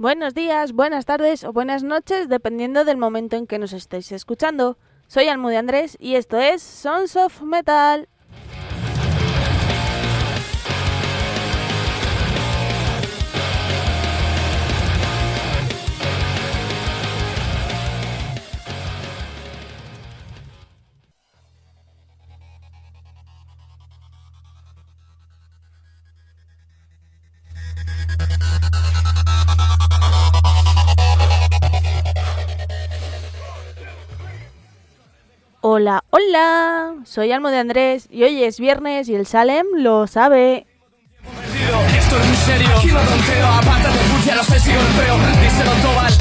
Buenos 0.00 0.32
días, 0.32 0.72
buenas 0.72 1.04
tardes 1.04 1.44
o 1.44 1.52
buenas 1.52 1.82
noches, 1.82 2.30
dependiendo 2.30 2.86
del 2.86 2.96
momento 2.96 3.36
en 3.36 3.46
que 3.46 3.58
nos 3.58 3.74
estéis 3.74 4.10
escuchando. 4.12 4.78
Soy 5.08 5.28
Almude 5.28 5.58
Andrés 5.58 5.98
y 6.00 6.14
esto 6.14 6.38
es 6.38 6.62
Sons 6.62 7.16
of 7.16 7.42
Metal. 7.42 8.08
Hola, 35.72 36.02
hola, 36.10 36.96
soy 37.04 37.30
Almo 37.30 37.48
de 37.48 37.58
Andrés 37.58 38.08
y 38.10 38.24
hoy 38.24 38.42
es 38.42 38.58
viernes 38.58 39.08
y 39.08 39.14
el 39.14 39.24
Salem 39.24 39.64
lo 39.76 40.08
sabe. 40.08 40.66
Esto 41.96 42.16
es 42.16 42.26
muy 42.26 42.36
serio, 42.38 42.68
aquí 42.76 42.88
no 42.88 42.98
tonteo, 42.98 43.46
apártate 43.46 43.98
fucia, 43.98 44.34
no 44.34 44.42
sé 44.42 44.58
si 44.58 44.72
golpeo, 44.72 45.16
díselo 45.40 45.70
Tobal. 45.80 46.12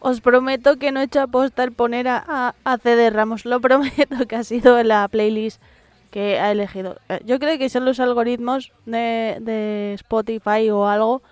Os 0.00 0.20
prometo 0.20 0.76
que 0.76 0.92
no 0.92 1.00
he 1.00 1.04
hecho 1.04 1.22
aposta 1.22 1.64
el 1.64 1.72
poner 1.72 2.08
a, 2.08 2.54
a, 2.62 2.76
CD 2.76 3.08
Ramos, 3.08 3.46
lo 3.46 3.58
prometo 3.62 4.26
que 4.28 4.36
ha 4.36 4.44
sido 4.44 4.82
la 4.82 5.08
playlist 5.08 5.62
que 6.10 6.38
ha 6.38 6.52
elegido. 6.52 6.98
Eh, 7.08 7.22
yo 7.24 7.38
creo 7.38 7.56
que 7.56 7.70
son 7.70 7.86
los 7.86 8.00
algoritmos 8.00 8.70
de, 8.84 9.38
de 9.40 9.94
Spotify 9.94 10.68
o 10.68 10.86
algo 10.86 11.22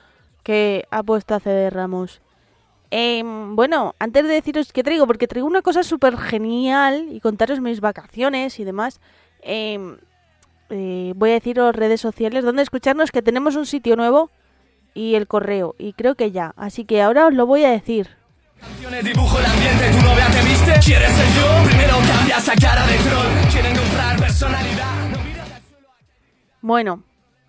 que 0.42 0.86
ha 0.90 1.02
puesto 1.02 1.34
a 1.34 1.40
CD 1.40 1.68
Ramos. 1.68 2.22
Eh, 2.90 3.22
bueno, 3.24 3.94
antes 3.98 4.24
de 4.24 4.30
deciros 4.30 4.72
qué 4.72 4.82
traigo, 4.82 5.06
porque 5.06 5.26
traigo 5.26 5.46
una 5.46 5.62
cosa 5.62 5.82
súper 5.82 6.16
genial 6.16 7.08
y 7.10 7.20
contaros 7.20 7.60
mis 7.60 7.80
vacaciones 7.80 8.58
y 8.60 8.64
demás, 8.64 9.00
em, 9.42 9.98
eh, 10.70 11.12
voy 11.16 11.30
a 11.30 11.34
deciros 11.34 11.74
redes 11.74 12.00
sociales 12.00 12.44
donde 12.44 12.62
escucharnos 12.62 13.10
que 13.10 13.22
tenemos 13.22 13.56
un 13.56 13.66
sitio 13.66 13.96
nuevo 13.96 14.30
y 14.94 15.14
el 15.14 15.26
correo, 15.26 15.74
y 15.78 15.92
creo 15.92 16.14
que 16.14 16.30
ya, 16.30 16.54
así 16.56 16.84
que 16.84 17.02
ahora 17.02 17.26
os 17.26 17.34
lo 17.34 17.46
voy 17.46 17.64
a 17.64 17.70
decir. 17.70 18.08
Bueno, 26.60 27.02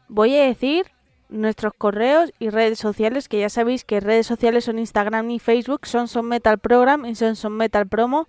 voy 0.08 0.36
a 0.36 0.44
decir 0.44 0.86
nuestros 1.30 1.74
correos 1.78 2.34
y 2.40 2.50
redes 2.50 2.80
sociales, 2.80 3.30
que 3.30 3.40
ya 3.40 3.50
sabéis 3.50 3.86
que 3.86 4.00
redes 4.00 4.26
sociales 4.28 4.66
son 4.66 4.80
Instagram 4.80 5.30
y 5.32 5.40
Facebook, 5.40 5.86
son 5.86 6.08
Son 6.08 6.26
Metal 6.26 6.58
Program 6.60 7.06
y 7.06 7.16
Son 7.16 7.36
Son 7.36 7.56
Metal 7.56 7.88
Promo. 7.88 8.28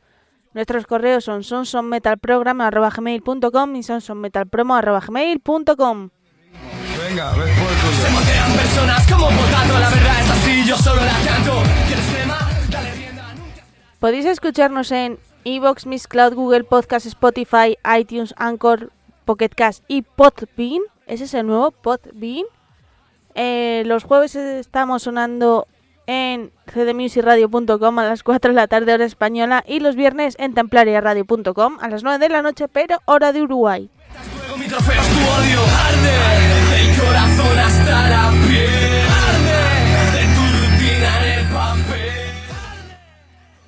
Nuestros 0.52 0.84
correos 0.86 1.22
son 1.24 1.44
sonsonmetalprogram.gmail.com 1.44 3.76
y 3.76 3.82
sonsonmetalpromo.gmail.com 3.84 6.10
Venga, 6.98 7.32
ves 7.34 7.50
Se 8.02 8.10
montean 8.10 8.52
personas 8.52 9.06
como 9.10 9.28
potato, 9.28 9.78
la 9.78 9.90
verdad 9.90 10.20
es 10.20 10.30
así, 10.30 10.64
yo 10.66 10.76
solo 10.76 11.04
la 11.04 11.12
canto. 11.24 11.62
Dale 12.68 12.92
rienda. 12.94 13.32
Podéis 14.00 14.26
escucharnos 14.26 14.90
en 14.90 15.20
Evox, 15.44 15.86
Miss 15.86 16.08
Cloud, 16.08 16.34
Google 16.34 16.64
Podcast, 16.64 17.06
Spotify, 17.06 17.78
iTunes, 17.98 18.34
Anchor, 18.36 18.90
Pocket 19.24 19.50
Cast 19.50 19.84
y 19.86 20.02
Podbean. 20.02 20.82
Ese 21.06 21.22
es 21.24 21.34
el 21.34 21.46
nuevo 21.46 21.70
Podbean. 21.70 22.46
Eh, 23.34 23.82
los 23.86 24.04
jueves 24.04 24.34
estamos 24.36 25.02
sonando 25.02 25.66
en 26.06 26.50
cdmusicradio.com 26.66 27.98
a 27.98 28.04
las 28.04 28.22
4 28.22 28.50
de 28.50 28.56
la 28.56 28.66
tarde 28.66 28.92
hora 28.92 29.04
española 29.04 29.64
y 29.66 29.80
los 29.80 29.94
viernes 29.94 30.34
en 30.38 30.54
templariaradio.com 30.54 31.78
a 31.80 31.88
las 31.88 32.02
9 32.02 32.18
de 32.18 32.28
la 32.28 32.42
noche 32.42 32.66
pero 32.68 32.98
hora 33.04 33.32
de 33.32 33.42
Uruguay. 33.42 33.90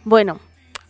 Bueno, 0.05 0.41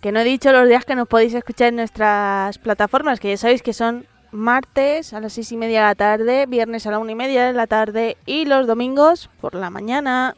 que 0.00 0.10
no 0.10 0.20
he 0.20 0.24
dicho 0.24 0.52
los 0.52 0.68
días 0.68 0.84
que 0.84 0.94
nos 0.94 1.06
podéis 1.06 1.34
escuchar 1.34 1.68
en 1.68 1.76
nuestras 1.76 2.58
plataformas, 2.58 3.20
que 3.20 3.28
ya 3.28 3.36
sabéis 3.36 3.62
que 3.62 3.72
son 3.72 4.06
martes 4.32 5.12
a 5.12 5.20
las 5.20 5.34
seis 5.34 5.52
y 5.52 5.56
media 5.56 5.80
de 5.80 5.86
la 5.86 5.94
tarde, 5.94 6.46
viernes 6.46 6.86
a 6.86 6.90
la 6.90 6.98
una 6.98 7.12
y 7.12 7.14
media 7.14 7.46
de 7.46 7.52
la 7.52 7.66
tarde 7.66 8.16
y 8.26 8.46
los 8.46 8.66
domingos 8.66 9.30
por 9.40 9.54
la 9.54 9.70
mañana. 9.70 10.34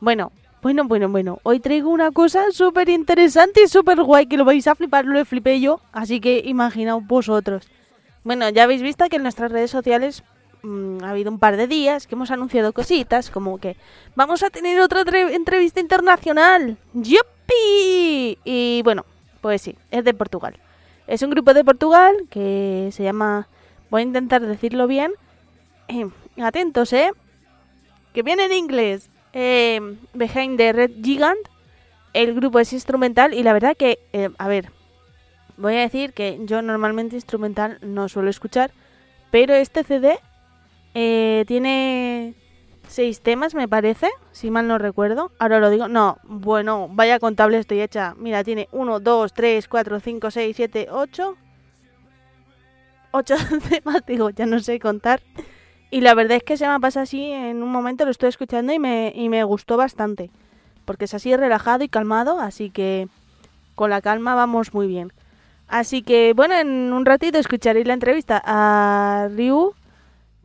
Bueno, 0.00 0.32
bueno, 0.62 0.84
bueno, 0.84 1.08
bueno. 1.08 1.38
Hoy 1.42 1.60
traigo 1.60 1.90
una 1.90 2.10
cosa 2.10 2.44
súper 2.52 2.88
interesante 2.88 3.62
y 3.64 3.68
súper 3.68 4.02
guay 4.02 4.26
que 4.26 4.36
lo 4.36 4.44
vais 4.44 4.66
a 4.66 4.74
flipar, 4.74 5.04
lo 5.04 5.24
flipé 5.24 5.60
yo, 5.60 5.80
así 5.92 6.20
que 6.20 6.42
imaginaos 6.44 7.06
vosotros. 7.06 7.68
Bueno, 8.24 8.48
ya 8.50 8.64
habéis 8.64 8.82
visto 8.82 9.08
que 9.08 9.16
en 9.16 9.22
nuestras 9.22 9.50
redes 9.50 9.70
sociales 9.70 10.22
mm, 10.62 11.04
ha 11.04 11.10
habido 11.10 11.30
un 11.30 11.38
par 11.38 11.56
de 11.56 11.66
días 11.66 12.06
que 12.06 12.14
hemos 12.14 12.30
anunciado 12.30 12.72
cositas 12.72 13.30
como 13.30 13.58
que 13.58 13.76
vamos 14.14 14.42
a 14.42 14.50
tener 14.50 14.80
otra 14.80 15.02
entrevista 15.30 15.80
internacional. 15.80 16.76
¡Yup! 16.94 17.26
Y 18.44 18.82
bueno, 18.84 19.04
pues 19.40 19.62
sí, 19.62 19.76
es 19.90 20.04
de 20.04 20.14
Portugal. 20.14 20.58
Es 21.06 21.22
un 21.22 21.30
grupo 21.30 21.54
de 21.54 21.64
Portugal 21.64 22.14
que 22.30 22.90
se 22.92 23.02
llama, 23.02 23.48
voy 23.90 24.02
a 24.02 24.04
intentar 24.04 24.42
decirlo 24.42 24.86
bien, 24.86 25.12
em, 25.88 26.12
atentos, 26.40 26.92
¿eh? 26.92 27.10
Que 28.14 28.22
viene 28.22 28.44
en 28.44 28.52
inglés. 28.52 29.10
Em, 29.32 29.98
Behind 30.14 30.56
the 30.56 30.72
Red 30.72 30.92
Gigant. 31.02 31.40
El 32.12 32.34
grupo 32.34 32.58
es 32.58 32.72
instrumental 32.72 33.34
y 33.34 33.42
la 33.42 33.52
verdad 33.52 33.76
que, 33.76 34.00
eh, 34.12 34.30
a 34.38 34.48
ver, 34.48 34.70
voy 35.56 35.76
a 35.76 35.80
decir 35.80 36.12
que 36.12 36.40
yo 36.42 36.62
normalmente 36.62 37.14
instrumental 37.14 37.78
no 37.82 38.08
suelo 38.08 38.30
escuchar, 38.30 38.72
pero 39.30 39.54
este 39.54 39.84
CD 39.84 40.18
eh, 40.94 41.44
tiene 41.46 42.34
seis 42.90 43.20
temas, 43.20 43.54
me 43.54 43.68
parece, 43.68 44.10
si 44.32 44.50
mal 44.50 44.66
no 44.66 44.78
recuerdo. 44.78 45.30
Ahora 45.38 45.60
lo 45.60 45.70
digo. 45.70 45.88
No, 45.88 46.18
bueno, 46.24 46.88
vaya 46.90 47.18
contable 47.18 47.58
estoy 47.58 47.80
hecha. 47.80 48.14
Mira, 48.18 48.44
tiene 48.44 48.68
1, 48.72 49.00
2, 49.00 49.32
3, 49.32 49.68
4, 49.68 50.00
5, 50.00 50.30
6, 50.30 50.56
7, 50.56 50.88
8. 50.90 51.36
8 53.12 53.34
temas, 53.70 54.06
digo, 54.06 54.30
ya 54.30 54.46
no 54.46 54.60
sé 54.60 54.78
contar. 54.78 55.22
Y 55.90 56.02
la 56.02 56.14
verdad 56.14 56.36
es 56.36 56.44
que 56.44 56.56
se 56.56 56.68
me 56.68 56.78
pasa 56.78 57.02
así, 57.02 57.32
en 57.32 57.62
un 57.62 57.70
momento 57.70 58.04
lo 58.04 58.12
estoy 58.12 58.28
escuchando 58.28 58.72
y 58.72 58.78
me, 58.78 59.12
y 59.14 59.28
me 59.28 59.42
gustó 59.44 59.76
bastante. 59.76 60.30
Porque 60.84 61.06
es 61.06 61.14
así 61.14 61.34
relajado 61.34 61.82
y 61.84 61.88
calmado, 61.88 62.38
así 62.38 62.70
que 62.70 63.08
con 63.74 63.90
la 63.90 64.00
calma 64.00 64.34
vamos 64.34 64.72
muy 64.72 64.86
bien. 64.86 65.12
Así 65.66 66.02
que 66.02 66.32
bueno, 66.34 66.54
en 66.56 66.92
un 66.92 67.04
ratito 67.04 67.38
escucharéis 67.38 67.86
la 67.86 67.94
entrevista 67.94 68.40
a 68.44 69.28
Ryu 69.30 69.74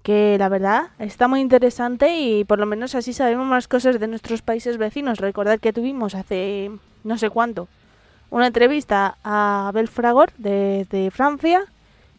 que 0.05 0.37
la 0.37 0.49
verdad 0.49 0.89
está 0.99 1.27
muy 1.27 1.39
interesante 1.41 2.15
y 2.19 2.43
por 2.43 2.59
lo 2.59 2.67
menos 2.67 2.93
así 2.93 3.11
sabemos 3.11 3.47
más 3.47 3.67
cosas 3.67 3.99
de 3.99 4.05
nuestros 4.05 4.43
países 4.43 4.77
vecinos. 4.77 5.17
Recordad 5.17 5.59
que 5.59 5.73
tuvimos 5.73 6.13
hace 6.13 6.69
no 7.03 7.17
sé 7.17 7.31
cuánto 7.31 7.67
una 8.29 8.45
entrevista 8.45 9.17
a 9.23 9.67
Abel 9.69 9.87
Fragor 9.87 10.31
de, 10.37 11.11
Francia 11.11 11.63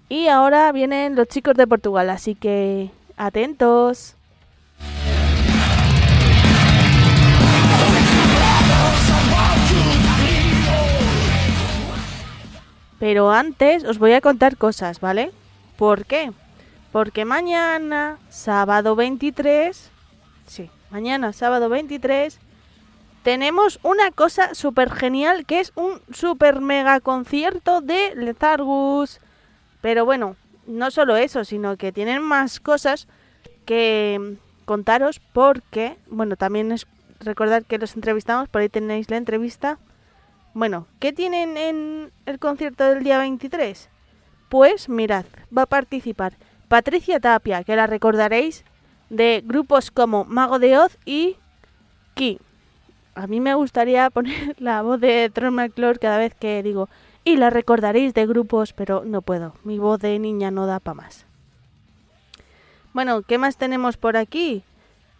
y 0.08 0.26
ahora 0.26 0.72
vienen 0.72 1.14
los 1.14 1.28
chicos 1.28 1.54
de 1.54 1.68
Portugal, 1.68 2.10
así 2.10 2.34
que 2.34 2.90
atentos. 3.16 4.16
Pero 12.98 13.30
antes 13.30 13.84
os 13.84 14.00
voy 14.00 14.12
a 14.14 14.20
contar 14.20 14.56
cosas, 14.56 14.98
¿vale? 14.98 15.30
¿Por 15.76 16.04
qué? 16.04 16.32
Porque 16.96 17.26
mañana, 17.26 18.16
sábado 18.30 18.96
23, 18.96 19.90
sí, 20.46 20.70
mañana, 20.88 21.34
sábado 21.34 21.68
23, 21.68 22.38
tenemos 23.22 23.78
una 23.82 24.10
cosa 24.12 24.54
súper 24.54 24.90
genial 24.90 25.44
que 25.44 25.60
es 25.60 25.74
un 25.74 26.00
super 26.10 26.62
mega 26.62 27.00
concierto 27.00 27.82
de 27.82 28.14
Lethargus. 28.14 29.20
Pero 29.82 30.06
bueno, 30.06 30.36
no 30.66 30.90
solo 30.90 31.18
eso, 31.18 31.44
sino 31.44 31.76
que 31.76 31.92
tienen 31.92 32.22
más 32.22 32.60
cosas 32.60 33.08
que 33.66 34.38
contaros 34.64 35.20
porque, 35.34 35.98
bueno, 36.06 36.36
también 36.36 36.72
es 36.72 36.86
recordar 37.20 37.66
que 37.66 37.76
los 37.76 37.94
entrevistamos, 37.94 38.48
por 38.48 38.62
ahí 38.62 38.70
tenéis 38.70 39.10
la 39.10 39.18
entrevista. 39.18 39.78
Bueno, 40.54 40.86
¿qué 40.98 41.12
tienen 41.12 41.58
en 41.58 42.10
el 42.24 42.38
concierto 42.38 42.84
del 42.84 43.04
día 43.04 43.18
23? 43.18 43.90
Pues 44.48 44.88
mirad, 44.88 45.26
va 45.54 45.64
a 45.64 45.66
participar 45.66 46.38
Patricia 46.68 47.20
Tapia, 47.20 47.64
que 47.64 47.76
la 47.76 47.86
recordaréis 47.86 48.64
de 49.10 49.42
grupos 49.44 49.90
como 49.90 50.24
Mago 50.24 50.58
de 50.58 50.78
Oz 50.78 50.98
y 51.04 51.36
Ki. 52.14 52.40
A 53.14 53.26
mí 53.26 53.40
me 53.40 53.54
gustaría 53.54 54.10
poner 54.10 54.56
la 54.58 54.82
voz 54.82 55.00
de 55.00 55.30
Tron 55.32 55.54
McClure 55.54 55.98
cada 55.98 56.18
vez 56.18 56.34
que 56.34 56.62
digo 56.62 56.88
y 57.24 57.36
la 57.36 57.50
recordaréis 57.50 58.14
de 58.14 58.26
grupos, 58.26 58.72
pero 58.72 59.04
no 59.04 59.20
puedo. 59.20 59.54
Mi 59.64 59.78
voz 59.78 60.00
de 60.00 60.18
niña 60.18 60.50
no 60.50 60.66
da 60.66 60.78
para 60.78 60.94
más. 60.94 61.26
Bueno, 62.92 63.22
¿qué 63.22 63.36
más 63.36 63.56
tenemos 63.56 63.96
por 63.96 64.16
aquí? 64.16 64.62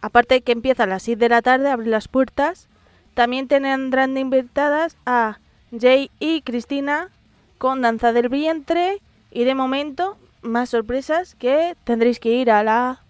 Aparte 0.01 0.35
de 0.35 0.41
que 0.41 0.53
empieza 0.53 0.83
a 0.83 0.87
las 0.87 1.03
6 1.03 1.19
de 1.19 1.29
la 1.29 1.41
tarde, 1.41 1.69
abrir 1.69 1.89
las 1.89 2.07
puertas, 2.07 2.69
también 3.13 3.47
tendrán 3.47 4.13
de 4.13 4.19
invitadas 4.19 4.95
a 5.05 5.39
Jay 5.77 6.09
y 6.19 6.41
Cristina 6.41 7.09
con 7.57 7.81
Danza 7.81 8.13
del 8.13 8.29
Vientre 8.29 9.01
y 9.31 9.43
de 9.43 9.55
momento 9.55 10.17
más 10.47 10.69
sorpresas 10.69 11.35
que 11.35 11.75
tendréis 11.83 12.19
que 12.19 12.29
ir 12.29 12.51
a 12.51 12.63
la 12.63 13.03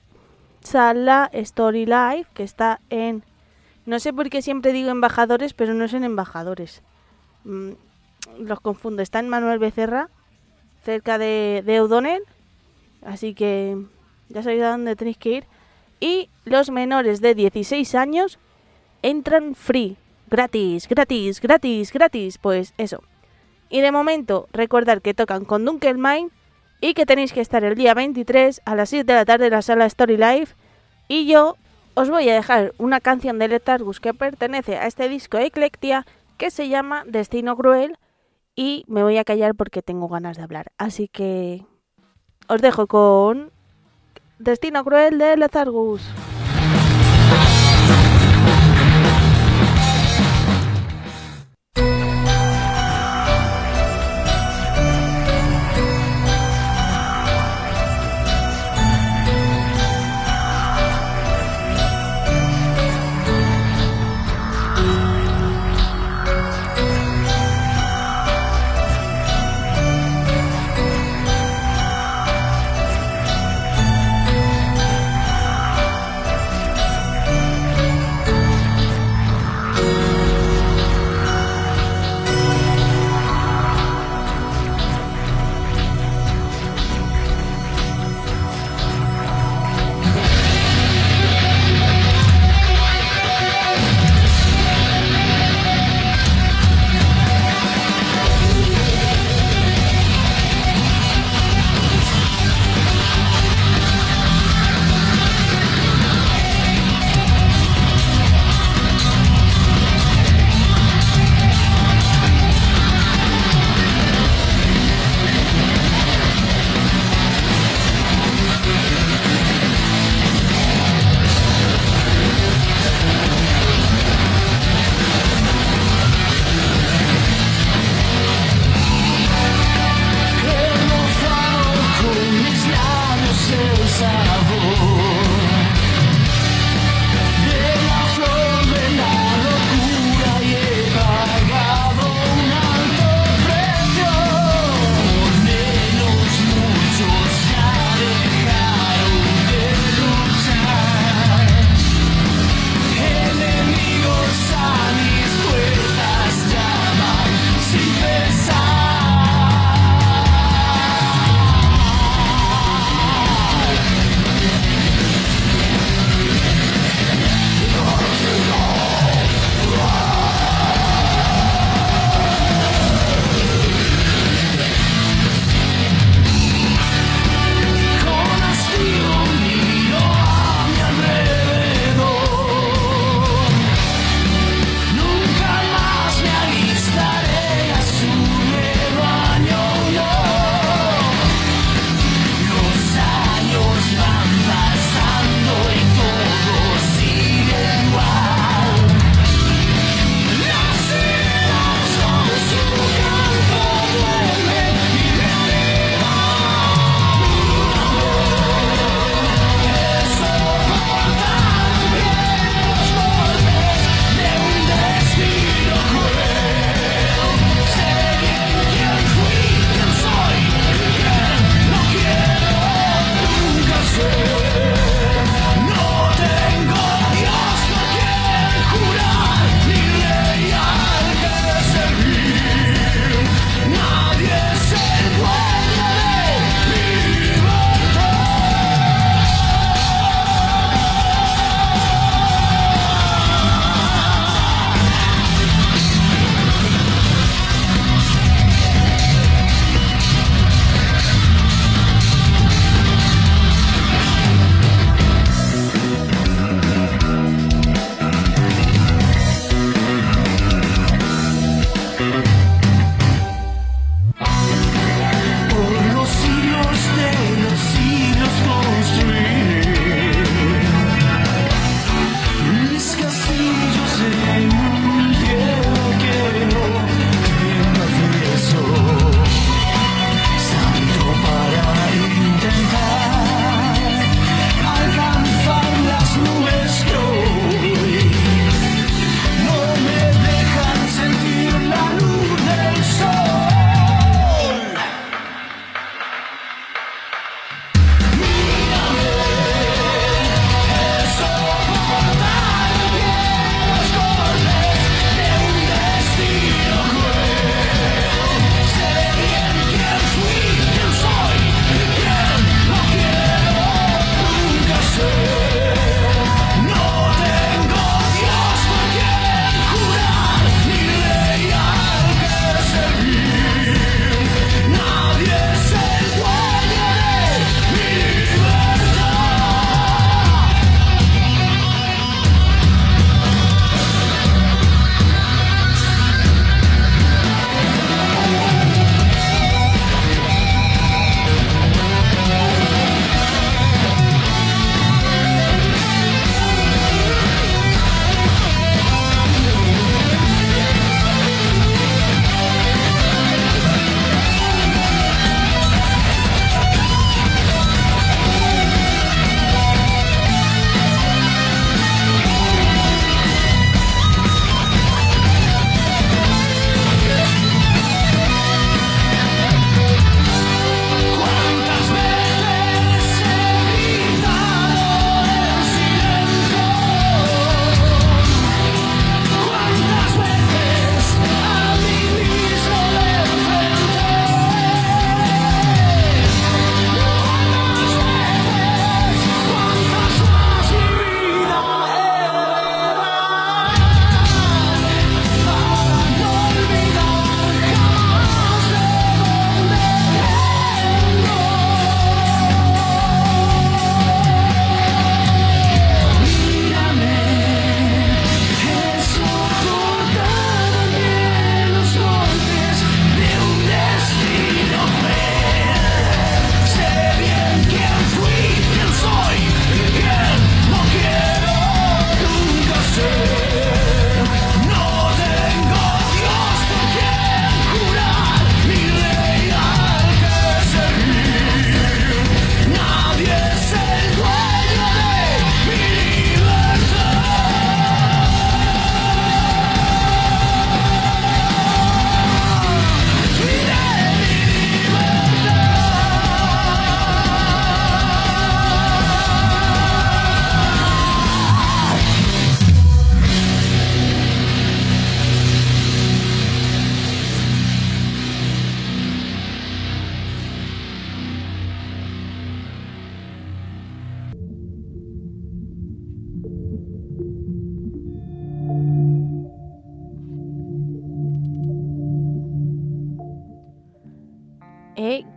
sala 0.62 1.30
Story 1.34 1.86
Live 1.86 2.26
que 2.34 2.44
está 2.44 2.82
en 2.90 3.24
no 3.86 4.00
sé 4.00 4.12
por 4.12 4.30
qué 4.30 4.42
siempre 4.42 4.74
digo 4.74 4.90
embajadores 4.90 5.54
pero 5.54 5.74
no 5.74 5.88
son 5.88 6.04
embajadores. 6.04 6.82
Mm, 7.46 7.72
los 8.40 8.60
confundo. 8.60 9.02
Está 9.02 9.20
en 9.20 9.30
Manuel 9.30 9.60
Becerra 9.60 10.10
cerca 10.84 11.18
de, 11.18 11.64
de 11.66 11.80
O'Donnell 11.80 12.24
así 13.06 13.34
que 13.34 13.78
ya 14.30 14.44
sabéis 14.44 14.64
a 14.64 14.72
dónde 14.72 14.96
tenéis 14.96 15.18
que 15.18 15.30
ir. 15.30 15.46
Y 16.00 16.30
los 16.46 16.70
menores 16.70 17.22
de 17.22 17.34
16 17.34 17.96
años 17.96 18.38
entran 19.02 19.56
free 19.56 19.98
gratis 20.30 20.88
gratis 20.88 21.42
gratis 21.42 21.94
gratis. 21.94 22.38
Pues 22.38 22.74
eso. 22.78 23.04
Y 23.70 23.82
de 23.82 23.92
momento, 23.92 24.48
recordar 24.54 25.02
que 25.02 25.14
tocan 25.14 25.46
con 25.46 25.66
Dunkelmine 25.66 26.30
y 26.80 26.94
que 26.94 27.06
tenéis 27.06 27.34
que 27.34 27.42
estar 27.42 27.64
el 27.64 27.76
día 27.76 27.94
23 27.94 28.62
a 28.66 28.76
las 28.76 28.90
7 28.90 29.06
de 29.06 29.18
la 29.18 29.26
tarde 29.26 29.46
en 29.46 29.52
la 29.52 29.62
sala 29.62 29.86
Story 29.86 30.18
Live. 30.18 30.50
Y 31.08 31.26
yo 31.28 31.56
os 31.94 32.10
voy 32.10 32.30
a 32.30 32.34
dejar 32.34 32.74
una 32.78 33.00
canción 33.00 33.40
de 33.40 33.48
Letargus 33.48 34.00
que 34.00 34.14
pertenece 34.14 34.78
a 34.78 34.88
este 34.88 35.10
disco 35.10 35.38
Eclectia 35.38 36.06
que 36.38 36.52
se 36.52 36.70
llama 36.70 37.04
Destino 37.08 37.56
Cruel 37.58 37.98
y 38.56 38.84
me 38.88 39.04
voy 39.04 39.18
a 39.18 39.24
callar 39.24 39.56
porque 39.56 39.82
tengo 39.82 40.08
ganas 40.08 40.38
de 40.38 40.44
hablar. 40.44 40.72
Así 40.78 41.08
que 41.08 41.66
os 42.48 42.62
dejo 42.62 42.88
con 42.88 43.52
Destino 44.40 44.84
Cruel 44.84 45.18
de 45.18 45.38
Letargus. 45.38 46.02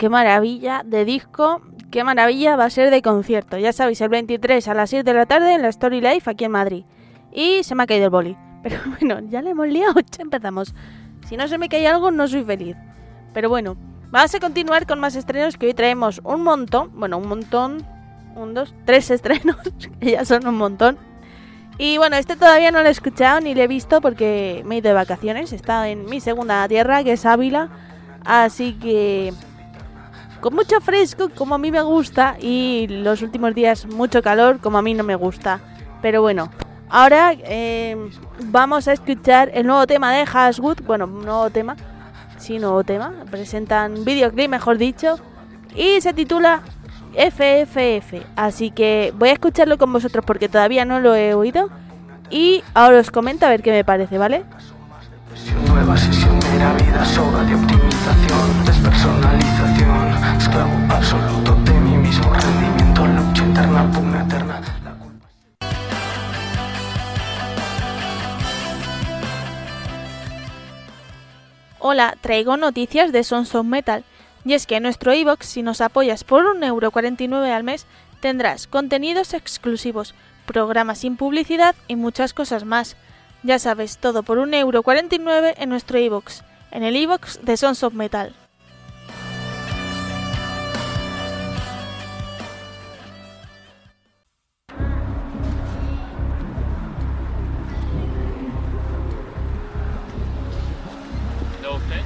Qué 0.00 0.08
maravilla 0.08 0.80
de 0.82 1.04
disco, 1.04 1.60
qué 1.90 2.04
maravilla 2.04 2.56
va 2.56 2.64
a 2.64 2.70
ser 2.70 2.90
de 2.90 3.02
concierto. 3.02 3.58
Ya 3.58 3.70
sabéis, 3.74 4.00
el 4.00 4.08
23 4.08 4.66
a 4.66 4.72
las 4.72 4.88
6 4.88 5.04
de 5.04 5.12
la 5.12 5.26
tarde 5.26 5.52
en 5.52 5.60
la 5.60 5.68
Story 5.68 6.00
Life 6.00 6.30
aquí 6.30 6.46
en 6.46 6.52
Madrid. 6.52 6.84
Y 7.32 7.62
se 7.64 7.74
me 7.74 7.82
ha 7.82 7.86
caído 7.86 8.06
el 8.06 8.10
boli. 8.10 8.34
Pero 8.62 8.78
bueno, 8.98 9.20
ya 9.28 9.42
le 9.42 9.50
hemos 9.50 9.68
liado, 9.68 10.00
ya 10.10 10.22
empezamos. 10.22 10.74
Si 11.28 11.36
no 11.36 11.46
se 11.48 11.58
me 11.58 11.68
cae 11.68 11.86
algo, 11.86 12.10
no 12.10 12.26
soy 12.28 12.42
feliz. 12.44 12.76
Pero 13.34 13.50
bueno, 13.50 13.76
vamos 14.10 14.34
a 14.34 14.40
continuar 14.40 14.86
con 14.86 15.00
más 15.00 15.16
estrenos 15.16 15.58
que 15.58 15.66
hoy 15.66 15.74
traemos 15.74 16.22
un 16.24 16.44
montón. 16.44 16.98
Bueno, 16.98 17.18
un 17.18 17.28
montón. 17.28 17.84
Un, 18.36 18.54
dos, 18.54 18.74
tres 18.86 19.10
estrenos, 19.10 19.58
que 20.00 20.12
ya 20.12 20.24
son 20.24 20.46
un 20.46 20.56
montón. 20.56 20.96
Y 21.76 21.98
bueno, 21.98 22.16
este 22.16 22.36
todavía 22.36 22.70
no 22.70 22.80
lo 22.80 22.88
he 22.88 22.92
escuchado 22.92 23.40
ni 23.40 23.54
lo 23.54 23.60
he 23.60 23.68
visto 23.68 24.00
porque 24.00 24.62
me 24.64 24.76
he 24.76 24.78
ido 24.78 24.88
de 24.88 24.94
vacaciones. 24.94 25.52
Estado 25.52 25.84
en 25.84 26.06
mi 26.06 26.20
segunda 26.20 26.66
tierra, 26.68 27.04
que 27.04 27.12
es 27.12 27.26
Ávila. 27.26 27.68
Así 28.24 28.74
que 28.74 29.34
con 30.40 30.54
mucho 30.54 30.80
fresco, 30.80 31.28
como 31.34 31.54
a 31.54 31.58
mí 31.58 31.70
me 31.70 31.82
gusta. 31.82 32.36
Y 32.40 32.86
los 32.88 33.22
últimos 33.22 33.54
días 33.54 33.86
mucho 33.86 34.22
calor, 34.22 34.58
como 34.60 34.78
a 34.78 34.82
mí 34.82 34.94
no 34.94 35.04
me 35.04 35.14
gusta. 35.14 35.60
Pero 36.02 36.22
bueno, 36.22 36.50
ahora 36.88 37.32
eh, 37.34 37.96
vamos 38.46 38.88
a 38.88 38.92
escuchar 38.92 39.50
el 39.54 39.66
nuevo 39.66 39.86
tema 39.86 40.12
de 40.12 40.26
Hashwood. 40.26 40.78
Bueno, 40.86 41.06
nuevo 41.06 41.50
tema. 41.50 41.76
Sí, 42.38 42.58
nuevo 42.58 42.82
tema. 42.84 43.12
Presentan 43.30 44.04
videoclip, 44.04 44.50
mejor 44.50 44.78
dicho. 44.78 45.18
Y 45.74 46.00
se 46.00 46.12
titula 46.14 46.62
FFF. 47.14 48.24
Así 48.36 48.70
que 48.70 49.12
voy 49.16 49.28
a 49.28 49.32
escucharlo 49.32 49.78
con 49.78 49.92
vosotros 49.92 50.24
porque 50.24 50.48
todavía 50.48 50.84
no 50.84 51.00
lo 51.00 51.14
he 51.14 51.34
oído. 51.34 51.70
Y 52.30 52.62
ahora 52.74 53.00
os 53.00 53.10
comento 53.10 53.44
a 53.46 53.50
ver 53.50 53.62
qué 53.62 53.72
me 53.72 53.84
parece, 53.84 54.16
¿vale? 54.16 54.44
La 56.60 56.74
vida, 56.74 57.04
sobra 57.06 57.42
de 57.44 57.54
optimización, 57.54 58.64
despersonalización, 58.66 60.36
esclavo 60.36 60.94
absoluto 60.94 61.54
de 61.64 61.72
mi 61.72 61.96
mismo 61.96 62.34
rendimiento, 62.34 63.06
lucha 63.06 63.44
interna, 63.44 63.90
pugna 63.90 64.22
eterna. 64.22 64.60
Hola, 71.78 72.14
traigo 72.20 72.58
noticias 72.58 73.10
de 73.10 73.24
Sons 73.24 73.54
of 73.54 73.64
Metal. 73.64 74.04
Y 74.44 74.52
es 74.52 74.66
que 74.66 74.76
en 74.76 74.82
nuestro 74.82 75.14
iBox, 75.14 75.46
si 75.46 75.62
nos 75.62 75.80
apoyas 75.80 76.24
por 76.24 76.44
1,49€ 76.44 77.50
al 77.50 77.64
mes, 77.64 77.86
tendrás 78.20 78.66
contenidos 78.66 79.32
exclusivos, 79.32 80.14
programas 80.44 80.98
sin 80.98 81.16
publicidad 81.16 81.74
y 81.88 81.96
muchas 81.96 82.34
cosas 82.34 82.64
más. 82.64 82.96
Ya 83.42 83.58
sabes, 83.58 83.96
todo 83.96 84.22
por 84.22 84.38
1,49€ 84.38 85.54
en 85.56 85.68
nuestro 85.70 85.98
iBox, 85.98 86.42
en 86.70 86.82
el 86.82 86.96
iBox 86.96 87.40
de 87.42 87.56
Sons 87.56 87.82
of 87.82 87.94
Metal. 87.94 88.34
usted? 101.76 102.02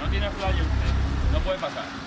¿No 0.00 0.10
tiene 0.10 0.30
playa 0.30 0.62
usted? 0.62 1.32
No 1.32 1.38
puede 1.40 1.58
pasar. 1.58 2.05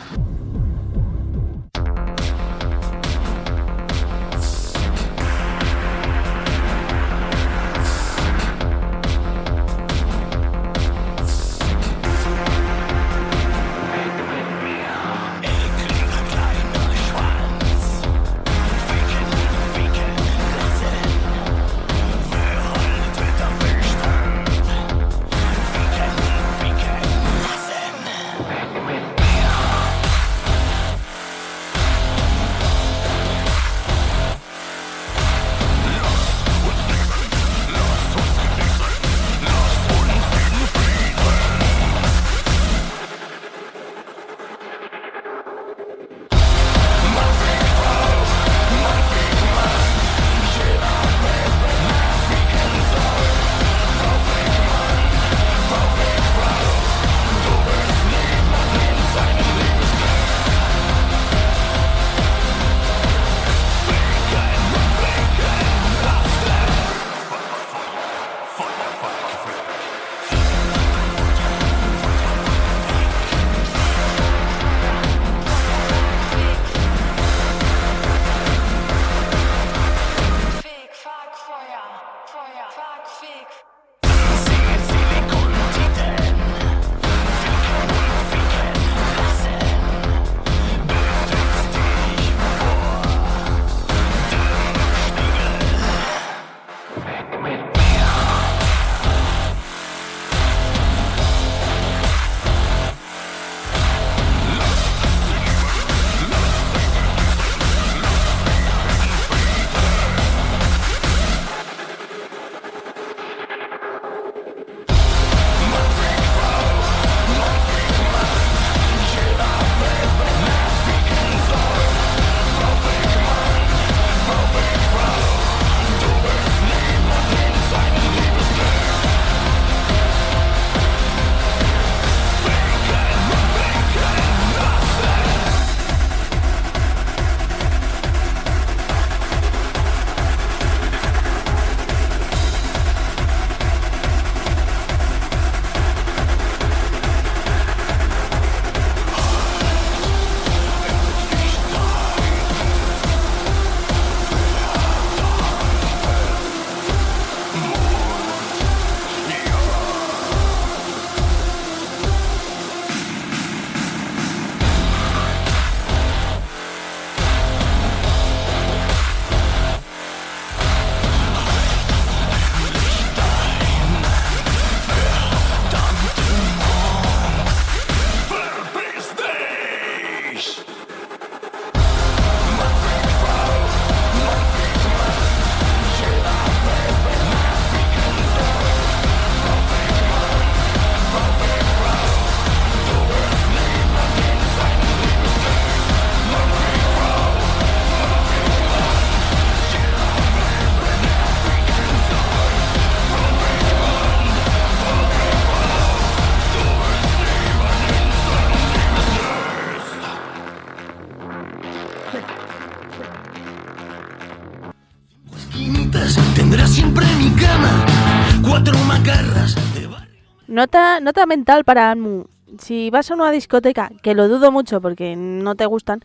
Nota, 220.59 220.99
nota 220.99 221.25
mental 221.25 221.63
para 221.63 221.89
Anmu. 221.89 222.25
Si 222.57 222.89
vas 222.89 223.09
a 223.09 223.13
una 223.13 223.31
discoteca, 223.31 223.91
que 224.03 224.13
lo 224.13 224.27
dudo 224.27 224.51
mucho 224.51 224.81
porque 224.81 225.15
no 225.15 225.55
te 225.55 225.65
gustan, 225.65 226.01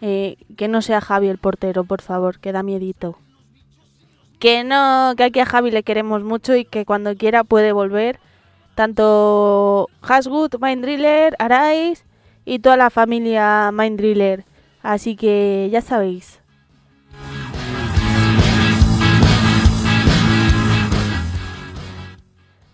eh, 0.00 0.36
que 0.56 0.68
no 0.68 0.80
sea 0.80 1.00
Javi 1.00 1.26
el 1.26 1.38
portero, 1.38 1.82
por 1.82 2.02
favor, 2.02 2.38
que 2.38 2.52
da 2.52 2.62
miedito. 2.62 3.18
Que 4.38 4.62
no, 4.62 5.14
que 5.16 5.24
aquí 5.24 5.40
a 5.40 5.44
Javi 5.44 5.72
le 5.72 5.82
queremos 5.82 6.22
mucho 6.22 6.54
y 6.54 6.64
que 6.64 6.84
cuando 6.84 7.16
quiera 7.16 7.42
puede 7.42 7.72
volver. 7.72 8.20
Tanto 8.76 9.88
Hasgood, 10.02 10.54
Mindriller, 10.60 11.34
Arais 11.40 12.04
y 12.44 12.60
toda 12.60 12.76
la 12.76 12.90
familia 12.90 13.72
Mindriller. 13.72 14.44
Así 14.84 15.16
que 15.16 15.68
ya 15.72 15.80
sabéis. 15.80 16.40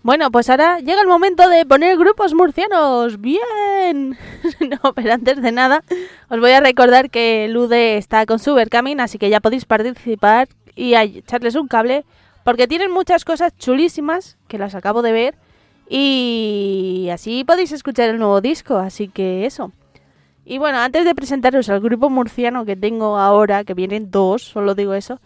Bueno, 0.03 0.31
pues 0.31 0.49
ahora 0.49 0.79
llega 0.79 1.01
el 1.01 1.07
momento 1.07 1.47
de 1.47 1.65
poner 1.65 1.97
grupos 1.97 2.33
murcianos. 2.33 3.21
Bien. 3.21 4.17
no, 4.59 4.93
pero 4.93 5.13
antes 5.13 5.41
de 5.41 5.51
nada, 5.53 5.81
os 6.29 6.39
voy 6.41 6.51
a 6.51 6.59
recordar 6.59 7.09
que 7.09 7.47
Lude 7.47 7.95
está 7.95 8.25
con 8.25 8.37
Supercaming, 8.37 8.99
así 8.99 9.17
que 9.17 9.29
ya 9.29 9.39
podéis 9.39 9.63
participar 9.63 10.49
y 10.75 10.93
echarles 10.95 11.55
un 11.55 11.69
cable, 11.69 12.03
porque 12.43 12.67
tienen 12.67 12.91
muchas 12.91 13.23
cosas 13.23 13.55
chulísimas 13.57 14.37
que 14.49 14.57
las 14.57 14.75
acabo 14.75 15.03
de 15.03 15.13
ver 15.13 15.35
y 15.87 17.07
así 17.09 17.45
podéis 17.45 17.71
escuchar 17.71 18.09
el 18.09 18.19
nuevo 18.19 18.41
disco, 18.41 18.75
así 18.75 19.07
que 19.07 19.45
eso. 19.45 19.71
Y 20.43 20.57
bueno, 20.57 20.79
antes 20.79 21.05
de 21.05 21.15
presentaros 21.15 21.69
al 21.69 21.79
grupo 21.79 22.09
murciano 22.09 22.65
que 22.65 22.75
tengo 22.75 23.17
ahora, 23.17 23.63
que 23.63 23.73
vienen 23.73 24.11
dos, 24.11 24.43
solo 24.43 24.75
digo 24.75 24.95
eso. 24.95 25.21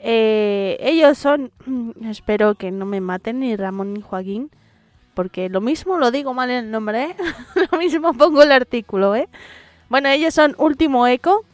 Eh, 0.00 0.76
ellos 0.80 1.18
son, 1.18 1.50
espero 2.04 2.54
que 2.54 2.70
no 2.70 2.86
me 2.86 3.00
maten 3.00 3.40
ni 3.40 3.56
Ramón 3.56 3.94
ni 3.94 4.02
Joaquín, 4.02 4.50
porque 5.14 5.48
lo 5.48 5.60
mismo 5.60 5.98
lo 5.98 6.10
digo 6.10 6.34
mal 6.34 6.50
el 6.50 6.70
nombre, 6.70 7.04
¿eh? 7.04 7.16
lo 7.70 7.78
mismo 7.78 8.12
pongo 8.14 8.42
el 8.42 8.52
artículo, 8.52 9.14
¿eh? 9.14 9.28
Bueno, 9.88 10.08
ellos 10.08 10.34
son 10.34 10.54
Último 10.58 11.06
Eco 11.06 11.44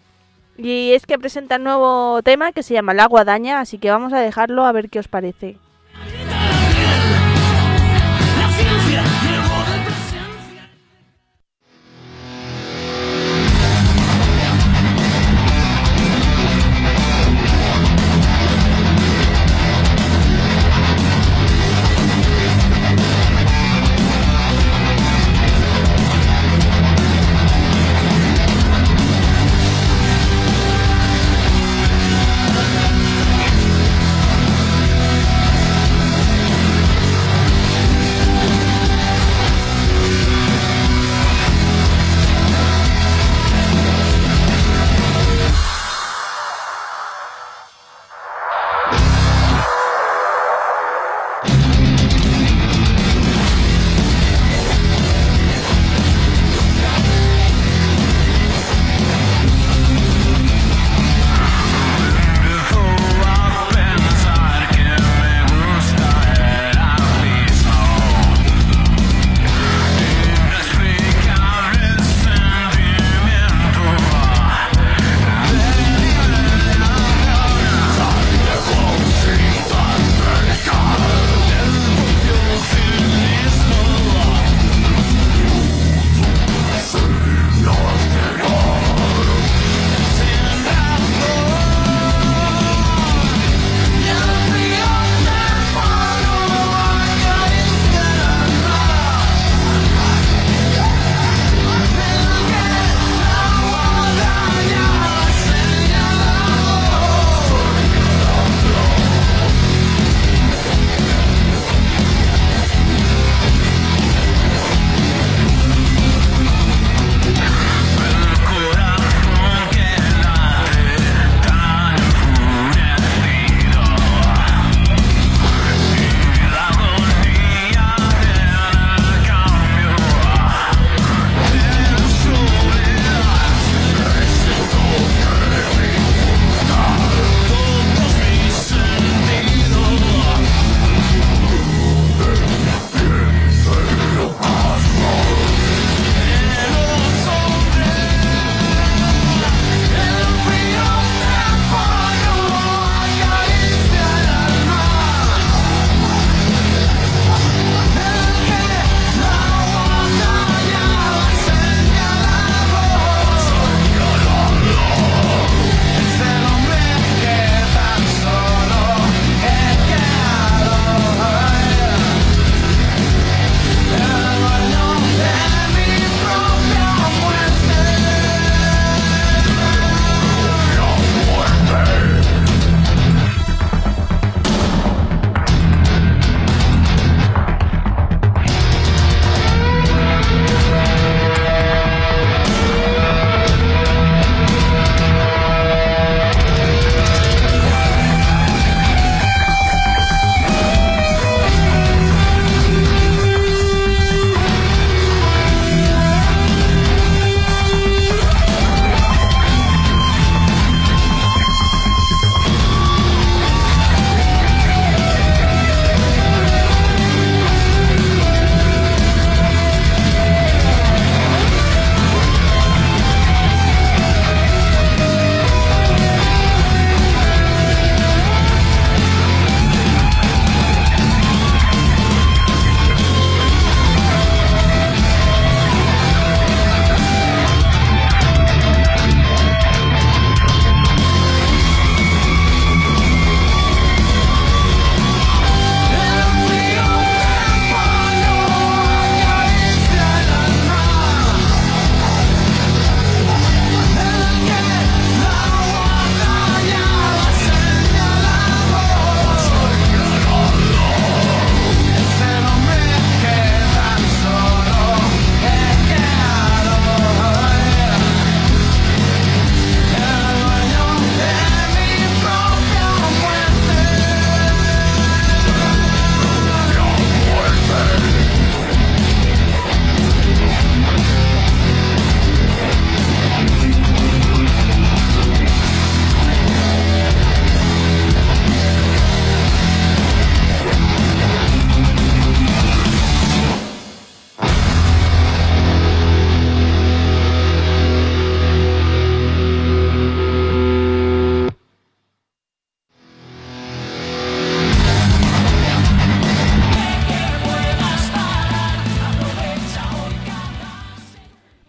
y 0.56 0.92
es 0.92 1.06
que 1.06 1.18
presentan 1.18 1.64
nuevo 1.64 2.22
tema 2.22 2.52
que 2.52 2.62
se 2.62 2.74
llama 2.74 2.94
La 2.94 3.06
Guadaña, 3.06 3.60
así 3.60 3.78
que 3.78 3.90
vamos 3.90 4.12
a 4.12 4.20
dejarlo 4.20 4.64
a 4.64 4.72
ver 4.72 4.90
qué 4.90 4.98
os 4.98 5.08
parece. 5.08 5.58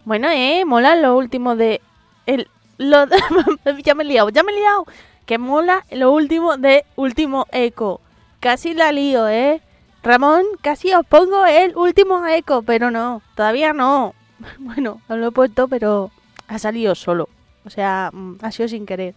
Bueno, 0.04 0.28
eh, 0.30 0.64
mola 0.66 0.96
lo 0.96 1.16
último 1.16 1.56
de... 1.56 1.80
El, 2.26 2.48
lo, 2.78 3.06
ya 3.84 3.94
me 3.94 4.04
he 4.04 4.06
liado, 4.06 4.28
ya 4.28 4.42
me 4.42 4.52
he 4.52 4.56
liado. 4.56 4.86
Que 5.26 5.38
mola 5.38 5.84
lo 5.90 6.12
último 6.12 6.56
de 6.58 6.84
Último 6.96 7.46
Eco. 7.52 8.00
Casi 8.40 8.74
la 8.74 8.92
lío, 8.92 9.26
¿eh? 9.28 9.62
Ramón, 10.02 10.42
casi 10.60 10.92
os 10.92 11.06
pongo 11.06 11.46
el 11.46 11.74
último 11.76 12.26
eco, 12.26 12.60
pero 12.60 12.90
no, 12.90 13.22
todavía 13.34 13.72
no. 13.72 14.14
Bueno, 14.58 15.00
no 15.08 15.16
lo 15.16 15.28
he 15.28 15.32
puesto, 15.32 15.66
pero 15.66 16.10
ha 16.46 16.58
salido 16.58 16.94
solo. 16.94 17.30
O 17.64 17.70
sea, 17.70 18.10
mm, 18.12 18.36
ha 18.42 18.52
sido 18.52 18.68
sin 18.68 18.84
querer. 18.84 19.14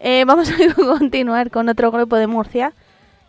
Eh, 0.00 0.24
vamos 0.26 0.50
a 0.50 0.74
continuar 0.74 1.50
con 1.50 1.70
otro 1.70 1.90
grupo 1.90 2.16
de 2.16 2.26
Murcia. 2.26 2.74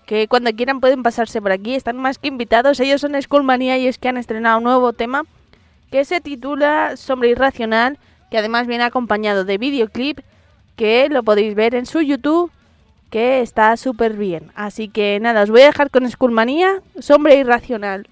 Que 0.06 0.28
cuando 0.28 0.52
quieran 0.52 0.82
pueden 0.82 1.04
pasarse 1.04 1.42
por 1.42 1.54
aquí. 1.54 1.76
Están 1.76 1.96
más 1.98 2.18
que 2.18 2.28
invitados. 2.28 2.82
Ellos 2.82 3.00
son 3.00 3.22
Skullmania 3.22 3.78
y 3.78 3.88
es 3.88 3.98
que 3.98 4.10
han 4.10 4.18
estrenado 4.18 4.58
un 4.58 4.66
nuevo 4.66 4.92
tema 4.92 5.24
que 5.94 6.06
se 6.06 6.22
titula 6.22 6.98
Sombra 6.98 7.28
Irracional. 7.28 8.00
Que 8.32 8.40
además 8.40 8.66
viene 8.66 8.84
acompañado 8.84 9.46
de 9.46 9.60
videoclip. 9.60 10.22
Que 10.76 11.08
lo 11.08 11.22
podéis 11.22 11.54
ver 11.54 11.76
en 11.76 11.86
su 11.86 12.02
YouTube 12.02 12.52
que 13.12 13.42
está 13.42 13.78
súper 13.78 14.14
bien. 14.14 14.52
Así 14.56 14.90
que 14.90 15.20
nada, 15.22 15.44
os 15.44 15.52
voy 15.52 15.62
a 15.62 15.68
dejar 15.68 15.92
con 15.92 16.10
Skullmanía, 16.10 16.82
Sombra 16.98 17.36
Irracional. 17.36 18.08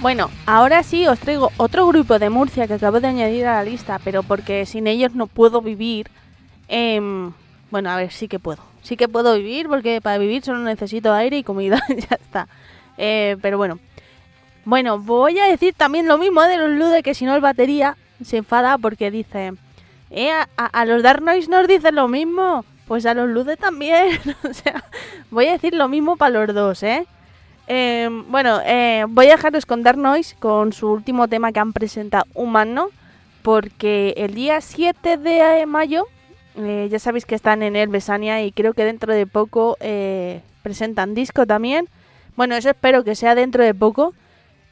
Bueno, 0.00 0.30
ahora 0.46 0.84
sí 0.84 1.08
os 1.08 1.18
traigo 1.18 1.50
otro 1.56 1.84
grupo 1.88 2.20
de 2.20 2.30
Murcia 2.30 2.68
que 2.68 2.74
acabo 2.74 3.00
de 3.00 3.08
añadir 3.08 3.46
a 3.46 3.54
la 3.54 3.64
lista, 3.64 3.98
pero 4.04 4.22
porque 4.22 4.64
sin 4.64 4.86
ellos 4.86 5.12
no 5.16 5.26
puedo 5.26 5.60
vivir. 5.60 6.08
Em, 6.68 7.32
bueno, 7.72 7.90
a 7.90 7.96
ver, 7.96 8.12
sí 8.12 8.28
que 8.28 8.38
puedo. 8.38 8.62
Sí 8.82 8.96
que 8.96 9.08
puedo 9.08 9.34
vivir 9.34 9.66
porque 9.68 10.00
para 10.00 10.18
vivir 10.18 10.44
solo 10.44 10.60
necesito 10.60 11.12
aire 11.12 11.38
y 11.38 11.42
comida, 11.42 11.82
ya 11.88 12.14
está. 12.14 12.46
Eh, 12.96 13.36
pero 13.42 13.58
bueno. 13.58 13.80
Bueno, 14.64 15.00
voy 15.00 15.40
a 15.40 15.46
decir 15.46 15.74
también 15.76 16.06
lo 16.06 16.16
mismo 16.16 16.42
de 16.42 16.58
los 16.58 16.70
Lude, 16.70 17.02
que 17.02 17.14
si 17.14 17.24
no 17.24 17.34
el 17.34 17.40
batería 17.40 17.96
se 18.22 18.36
enfada 18.36 18.78
porque 18.78 19.10
dice... 19.10 19.54
Eh, 20.10 20.30
a, 20.56 20.84
los 20.86 21.02
Dark 21.02 21.22
Noise 21.22 21.50
nos 21.50 21.66
dicen 21.66 21.96
lo 21.96 22.06
mismo. 22.06 22.64
Pues 22.86 23.04
a 23.04 23.14
los 23.14 23.28
Lude 23.28 23.56
también. 23.56 24.20
o 24.48 24.54
sea, 24.54 24.84
voy 25.30 25.46
a 25.48 25.52
decir 25.52 25.74
lo 25.74 25.88
mismo 25.88 26.16
para 26.16 26.46
los 26.46 26.54
dos, 26.54 26.82
¿eh? 26.84 27.04
Eh, 27.70 28.08
bueno, 28.28 28.60
eh, 28.64 29.04
voy 29.10 29.26
a 29.26 29.32
dejaros 29.32 29.66
con 29.66 29.82
Dark 29.82 29.98
Noise 29.98 30.34
con 30.38 30.72
su 30.72 30.90
último 30.90 31.28
tema 31.28 31.52
que 31.52 31.60
han 31.60 31.74
presentado, 31.74 32.24
Humano, 32.32 32.88
porque 33.42 34.14
el 34.16 34.32
día 34.34 34.62
7 34.62 35.18
de 35.18 35.66
mayo, 35.66 36.06
eh, 36.56 36.88
ya 36.90 36.98
sabéis 36.98 37.26
que 37.26 37.34
están 37.34 37.62
en 37.62 37.76
el 37.76 37.88
Besania 37.88 38.42
y 38.42 38.52
creo 38.52 38.72
que 38.72 38.86
dentro 38.86 39.12
de 39.12 39.26
poco 39.26 39.76
eh, 39.80 40.40
presentan 40.62 41.14
disco 41.14 41.46
también. 41.46 41.90
Bueno, 42.36 42.54
eso 42.54 42.70
espero 42.70 43.04
que 43.04 43.14
sea 43.14 43.34
dentro 43.34 43.62
de 43.62 43.74
poco 43.74 44.14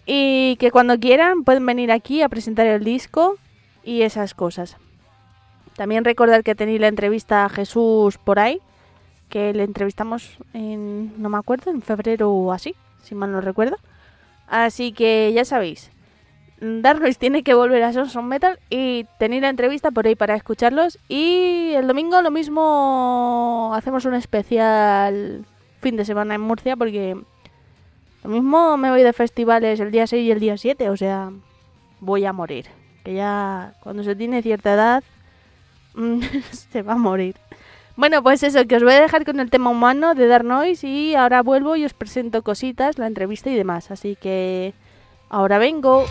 y 0.06 0.56
que 0.58 0.70
cuando 0.70 0.98
quieran 0.98 1.44
pueden 1.44 1.66
venir 1.66 1.92
aquí 1.92 2.22
a 2.22 2.30
presentar 2.30 2.66
el 2.66 2.82
disco 2.82 3.36
y 3.84 4.02
esas 4.02 4.32
cosas. 4.32 4.78
También 5.76 6.02
recordar 6.02 6.42
que 6.42 6.54
tenéis 6.54 6.80
la 6.80 6.88
entrevista 6.88 7.44
a 7.44 7.50
Jesús 7.50 8.16
por 8.16 8.38
ahí, 8.38 8.62
que 9.28 9.52
le 9.52 9.64
entrevistamos 9.64 10.38
en, 10.54 11.20
no 11.20 11.28
me 11.28 11.36
acuerdo, 11.36 11.70
en 11.70 11.82
febrero 11.82 12.32
o 12.32 12.52
así, 12.52 12.74
si 13.06 13.14
mal 13.14 13.32
no 13.32 13.40
recuerdo. 13.40 13.76
Así 14.48 14.92
que 14.92 15.32
ya 15.34 15.44
sabéis, 15.44 15.90
Darnois 16.60 17.18
tiene 17.18 17.42
que 17.42 17.54
volver 17.54 17.82
a 17.82 17.92
Sons 17.92 18.16
of 18.16 18.24
Metal 18.24 18.58
y 18.70 19.04
tenéis 19.18 19.42
la 19.42 19.50
entrevista 19.50 19.90
por 19.90 20.06
ahí 20.06 20.14
para 20.14 20.34
escucharlos. 20.34 20.98
Y 21.08 21.72
el 21.74 21.86
domingo 21.86 22.22
lo 22.22 22.30
mismo 22.30 23.72
hacemos 23.74 24.04
un 24.04 24.14
especial 24.14 25.44
fin 25.80 25.96
de 25.96 26.04
semana 26.04 26.34
en 26.34 26.40
Murcia 26.40 26.76
porque 26.76 27.16
lo 28.24 28.30
mismo 28.30 28.76
me 28.76 28.90
voy 28.90 29.02
de 29.02 29.12
festivales 29.12 29.80
el 29.80 29.90
día 29.90 30.06
6 30.06 30.26
y 30.26 30.30
el 30.30 30.40
día 30.40 30.56
7, 30.56 30.88
o 30.90 30.96
sea, 30.96 31.30
voy 32.00 32.24
a 32.24 32.32
morir. 32.32 32.66
Que 33.04 33.14
ya 33.14 33.74
cuando 33.80 34.02
se 34.02 34.16
tiene 34.16 34.42
cierta 34.42 34.74
edad 34.74 35.04
se 36.50 36.82
va 36.82 36.94
a 36.94 36.96
morir. 36.96 37.36
Bueno, 37.96 38.22
pues 38.22 38.42
eso, 38.42 38.66
que 38.66 38.76
os 38.76 38.82
voy 38.82 38.92
a 38.92 39.00
dejar 39.00 39.24
con 39.24 39.40
el 39.40 39.48
tema 39.48 39.70
humano 39.70 40.14
de 40.14 40.26
Dark 40.26 40.44
Noise 40.44 40.86
y 40.86 41.14
ahora 41.14 41.42
vuelvo 41.42 41.76
y 41.76 41.84
os 41.86 41.94
presento 41.94 42.42
cositas, 42.42 42.98
la 42.98 43.06
entrevista 43.06 43.48
y 43.48 43.54
demás. 43.54 43.90
Así 43.90 44.16
que 44.16 44.74
ahora 45.30 45.56
vengo. 45.56 46.04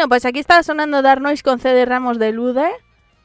Bueno, 0.00 0.08
pues 0.08 0.24
aquí 0.24 0.38
está 0.38 0.62
sonando 0.62 1.02
Dark 1.02 1.20
Noise 1.20 1.42
con 1.42 1.58
CD 1.58 1.84
Ramos 1.84 2.18
de 2.18 2.32
Lude. 2.32 2.70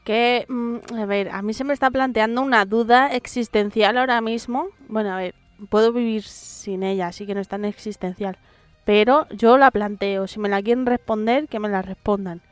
Que, 0.04 0.44
mm, 0.46 0.76
a 0.98 1.06
ver, 1.06 1.30
a 1.30 1.40
mí 1.40 1.54
se 1.54 1.64
me 1.64 1.72
está 1.72 1.90
planteando 1.90 2.42
una 2.42 2.66
duda 2.66 3.14
existencial 3.14 3.96
ahora 3.96 4.20
mismo. 4.20 4.68
Bueno, 4.86 5.10
a 5.14 5.16
ver, 5.16 5.34
puedo 5.70 5.90
vivir 5.94 6.22
sin 6.22 6.82
ella, 6.82 7.06
así 7.06 7.24
que 7.24 7.34
no 7.34 7.40
es 7.40 7.48
tan 7.48 7.64
existencial. 7.64 8.36
Pero 8.84 9.26
yo 9.30 9.56
la 9.56 9.70
planteo. 9.70 10.26
Si 10.26 10.38
me 10.38 10.50
la 10.50 10.60
quieren 10.60 10.84
responder, 10.84 11.48
que 11.48 11.58
me 11.58 11.70
la 11.70 11.80
respondan. 11.80 12.42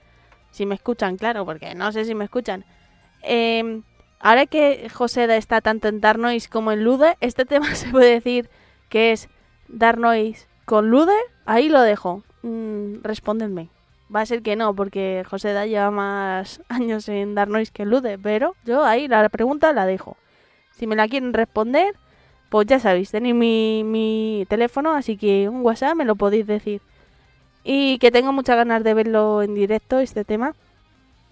Si 0.52 0.64
me 0.64 0.76
escuchan, 0.76 1.18
claro, 1.18 1.44
porque 1.44 1.74
no 1.74 1.92
sé 1.92 2.06
si 2.06 2.14
me 2.14 2.24
escuchan. 2.24 2.64
Eh, 3.20 3.82
ahora 4.20 4.46
que 4.46 4.88
Joseda 4.88 5.36
está 5.36 5.60
tanto 5.60 5.88
en 5.88 6.00
Dark 6.00 6.18
Noise 6.18 6.48
como 6.48 6.72
en 6.72 6.82
Lude, 6.82 7.18
este 7.20 7.44
tema 7.44 7.74
se 7.74 7.90
puede 7.90 8.10
decir 8.10 8.48
que 8.88 9.12
es 9.12 9.28
Dark 9.68 10.00
Noise 10.00 10.46
con 10.64 10.88
Lude. 10.88 11.12
Ahí 11.44 11.68
lo 11.68 11.82
dejo. 11.82 12.24
Mm, 12.40 13.02
respóndenme. 13.02 13.73
Va 14.14 14.20
a 14.20 14.26
ser 14.26 14.42
que 14.42 14.56
no, 14.56 14.74
porque 14.74 15.24
Joseda 15.28 15.66
lleva 15.66 15.90
más 15.90 16.60
años 16.68 17.08
en 17.08 17.34
Dark 17.34 17.50
Noise 17.50 17.72
que 17.72 17.84
Lude. 17.84 18.18
Pero 18.18 18.54
yo 18.64 18.84
ahí 18.84 19.08
la 19.08 19.28
pregunta 19.28 19.72
la 19.72 19.86
dejo. 19.86 20.16
Si 20.72 20.86
me 20.86 20.96
la 20.96 21.06
quieren 21.08 21.32
responder, 21.32 21.94
pues 22.48 22.66
ya 22.66 22.80
sabéis, 22.80 23.10
tenéis 23.10 23.34
mi, 23.34 23.82
mi 23.84 24.46
teléfono, 24.48 24.92
así 24.94 25.16
que 25.16 25.48
un 25.48 25.62
WhatsApp 25.62 25.94
me 25.94 26.04
lo 26.04 26.16
podéis 26.16 26.46
decir. 26.46 26.80
Y 27.64 27.98
que 27.98 28.10
tengo 28.10 28.32
muchas 28.32 28.56
ganas 28.56 28.84
de 28.84 28.94
verlo 28.94 29.42
en 29.42 29.54
directo, 29.54 29.98
este 30.00 30.24
tema. 30.24 30.54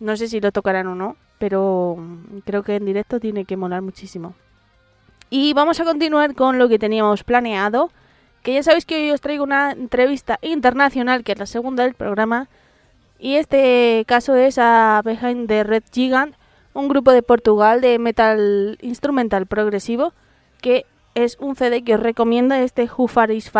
No 0.01 0.16
sé 0.16 0.29
si 0.29 0.41
lo 0.41 0.51
tocarán 0.51 0.87
o 0.87 0.95
no, 0.95 1.16
pero 1.39 1.97
creo 2.45 2.62
que 2.62 2.77
en 2.77 2.87
directo 2.87 3.20
tiene 3.20 3.45
que 3.45 3.57
molar 3.57 3.83
muchísimo. 3.83 4.35
Y 5.29 5.55
vamos 5.55 5.81
a 5.81 5.85
continuar 5.85 6.35
con 6.35 6.59
lo 6.59 6.68
que 6.68 6.79
teníamos 6.79 7.25
planeado. 7.25 7.91
Que 8.43 8.55
ya 8.55 8.62
sabéis 8.62 8.85
que 8.85 8.97
hoy 8.97 9.11
os 9.12 9.20
traigo 9.20 9.45
una 9.45 9.73
entrevista 9.73 10.39
internacional, 10.43 11.25
que 11.25 11.33
es 11.33 11.39
la 11.39 11.47
segunda 11.47 11.85
del 11.85 11.95
programa. 11.95 12.49
Y 13.23 13.37
este 13.37 14.05
caso 14.09 14.35
es 14.35 14.59
a 14.59 15.01
Behind 15.05 15.47
the 15.47 15.62
Red 15.62 15.85
Gigant, 15.93 16.35
un 16.75 16.89
grupo 16.89 17.12
de 17.12 17.23
Portugal 17.23 17.81
de 17.81 18.01
metal 18.01 18.77
instrumental 18.83 19.47
progresivo, 19.47 20.12
que 20.61 20.87
es 21.14 21.37
un 21.39 21.55
CD 21.55 21.85
que 21.85 21.95
os 21.95 22.01
recomiendo, 22.01 22.57
este 22.57 22.91
Who 22.91 23.07
Far 23.07 23.31
Is. 23.31 23.53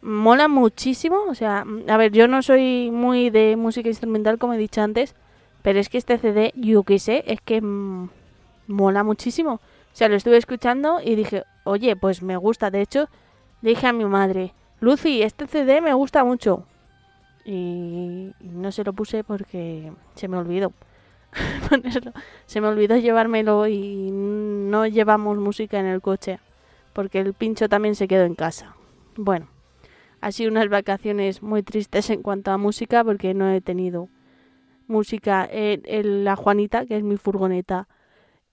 Mola 0.00 0.46
muchísimo, 0.46 1.24
o 1.28 1.34
sea, 1.34 1.64
a 1.88 1.96
ver, 1.96 2.12
yo 2.12 2.28
no 2.28 2.40
soy 2.40 2.92
muy 2.92 3.30
de 3.30 3.56
música 3.56 3.88
instrumental 3.88 4.38
como 4.38 4.54
he 4.54 4.58
dicho 4.58 4.80
antes, 4.80 5.16
pero 5.62 5.80
es 5.80 5.88
que 5.88 5.98
este 5.98 6.16
CD, 6.18 6.52
yo 6.54 6.84
qué 6.84 7.00
sé, 7.00 7.24
es 7.26 7.40
que 7.40 7.60
mm, 7.60 8.10
mola 8.68 9.02
muchísimo. 9.02 9.54
O 9.54 9.60
sea, 9.96 10.08
lo 10.08 10.14
estuve 10.14 10.36
escuchando 10.36 11.00
y 11.04 11.16
dije, 11.16 11.42
oye, 11.64 11.96
pues 11.96 12.22
me 12.22 12.36
gusta. 12.36 12.70
De 12.70 12.80
hecho, 12.80 13.08
dije 13.60 13.88
a 13.88 13.92
mi 13.92 14.04
madre, 14.04 14.54
Lucy, 14.78 15.22
este 15.22 15.48
CD 15.48 15.80
me 15.80 15.94
gusta 15.94 16.22
mucho. 16.22 16.64
Y 17.44 18.32
no 18.40 18.70
se 18.72 18.84
lo 18.84 18.92
puse 18.92 19.24
porque 19.24 19.92
se 20.14 20.28
me 20.28 20.36
olvidó 20.36 20.72
ponerlo. 21.68 22.12
Se 22.46 22.60
me 22.60 22.68
olvidó 22.68 22.96
llevármelo 22.96 23.66
y 23.66 24.10
no 24.12 24.86
llevamos 24.86 25.38
música 25.38 25.80
en 25.80 25.86
el 25.86 26.00
coche. 26.00 26.38
Porque 26.92 27.20
el 27.20 27.34
pincho 27.34 27.68
también 27.68 27.94
se 27.94 28.06
quedó 28.06 28.24
en 28.24 28.34
casa. 28.34 28.76
Bueno, 29.16 29.48
ha 30.20 30.30
sido 30.30 30.50
unas 30.50 30.68
vacaciones 30.68 31.42
muy 31.42 31.62
tristes 31.62 32.10
en 32.10 32.22
cuanto 32.22 32.50
a 32.50 32.58
música 32.58 33.02
porque 33.02 33.34
no 33.34 33.50
he 33.50 33.60
tenido 33.60 34.08
música 34.86 35.48
en, 35.50 35.82
en 35.84 36.24
la 36.24 36.36
Juanita, 36.36 36.86
que 36.86 36.96
es 36.96 37.02
mi 37.02 37.16
furgoneta. 37.16 37.88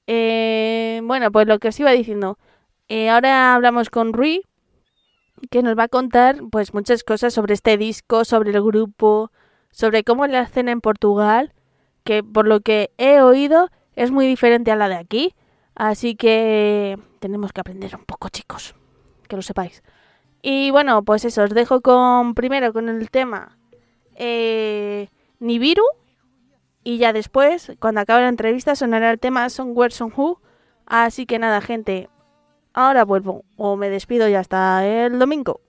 Eh, 0.07 1.01
bueno, 1.03 1.31
pues 1.31 1.47
lo 1.47 1.59
que 1.59 1.67
os 1.67 1.79
iba 1.79 1.91
diciendo. 1.91 2.39
Eh, 2.87 3.09
ahora 3.09 3.53
hablamos 3.53 3.91
con 3.91 4.13
Rui, 4.13 4.41
que 5.49 5.61
nos 5.63 5.77
va 5.77 5.83
a 5.83 5.87
contar 5.87 6.37
pues 6.51 6.73
muchas 6.73 7.03
cosas 7.03 7.33
sobre 7.33 7.53
este 7.53 7.77
disco, 7.77 8.25
sobre 8.25 8.51
el 8.51 8.61
grupo, 8.61 9.31
sobre 9.71 10.03
cómo 10.03 10.25
es 10.25 10.31
la 10.31 10.41
escena 10.41 10.71
en 10.71 10.81
Portugal, 10.81 11.53
que 12.03 12.23
por 12.23 12.47
lo 12.47 12.61
que 12.61 12.91
he 12.97 13.21
oído 13.21 13.69
es 13.95 14.11
muy 14.11 14.27
diferente 14.27 14.71
a 14.71 14.75
la 14.75 14.89
de 14.89 14.95
aquí. 14.95 15.35
Así 15.75 16.15
que 16.15 16.97
tenemos 17.19 17.53
que 17.53 17.61
aprender 17.61 17.95
un 17.95 18.05
poco, 18.05 18.29
chicos, 18.29 18.75
que 19.27 19.35
lo 19.35 19.41
sepáis. 19.41 19.83
Y 20.41 20.71
bueno, 20.71 21.03
pues 21.03 21.25
eso, 21.25 21.43
os 21.43 21.51
dejo 21.51 21.81
con 21.81 22.33
primero 22.33 22.73
con 22.73 22.89
el 22.89 23.09
tema 23.09 23.57
eh, 24.15 25.09
Nibiru. 25.39 25.83
Y 26.83 26.97
ya 26.97 27.13
después, 27.13 27.73
cuando 27.79 28.01
acabe 28.01 28.21
la 28.21 28.29
entrevista, 28.29 28.75
sonará 28.75 29.11
el 29.11 29.19
tema 29.19 29.49
Somewhere 29.49 29.93
Some 29.93 30.13
Who. 30.15 30.41
Así 30.85 31.25
que 31.25 31.39
nada, 31.39 31.61
gente, 31.61 32.09
ahora 32.85 33.05
vuelvo 33.05 33.45
o 33.57 33.75
me 33.75 33.89
despido 33.89 34.27
y 34.27 34.35
hasta 34.35 34.85
el 34.85 35.19
domingo. 35.19 35.61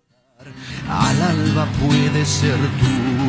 Al 0.88 1.22
alba 1.22 1.66
puede 1.80 2.24
ser 2.24 2.56
tú. 2.56 3.19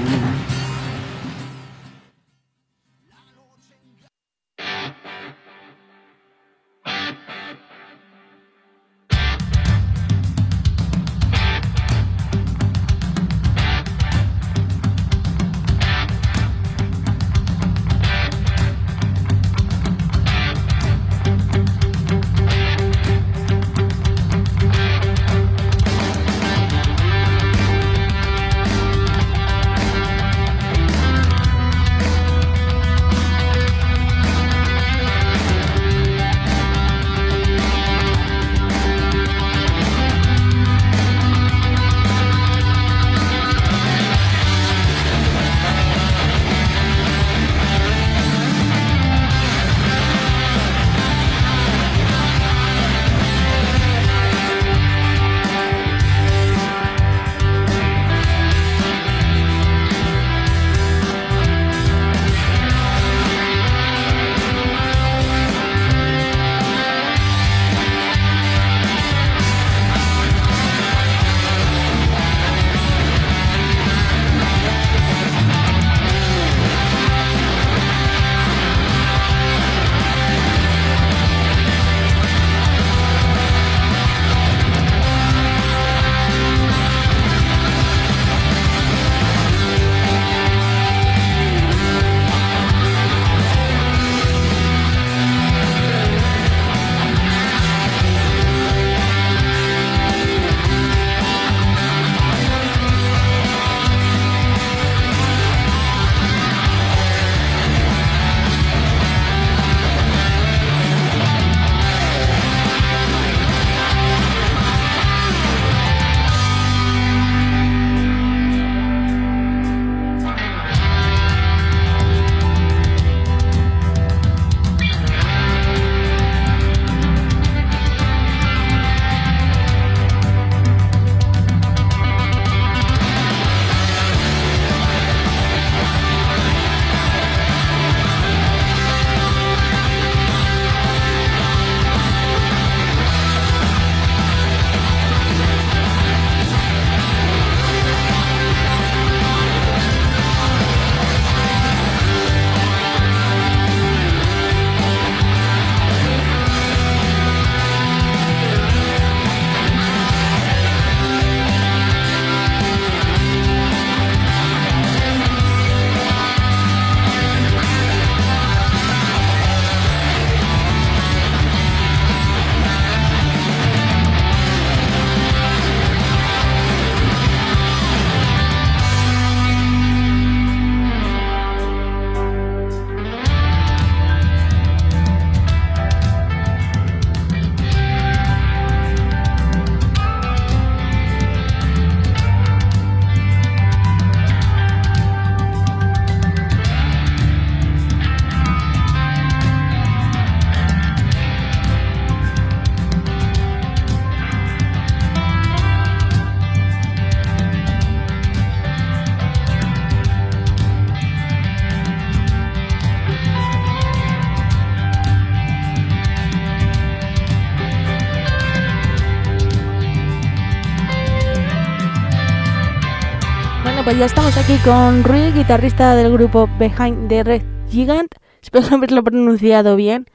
Ya 224.01 224.07
estamos 224.07 224.35
aquí 224.35 224.57
con 224.65 225.03
Rui, 225.03 225.31
guitarrista 225.31 225.95
del 225.95 226.11
grupo 226.11 226.49
Behind 226.57 227.07
the 227.07 227.23
Red 227.23 227.43
Gigant. 227.69 228.09
Espero 228.41 228.65
haberlo 228.75 229.03
pronunciado 229.03 229.75
bien. 229.75 230.07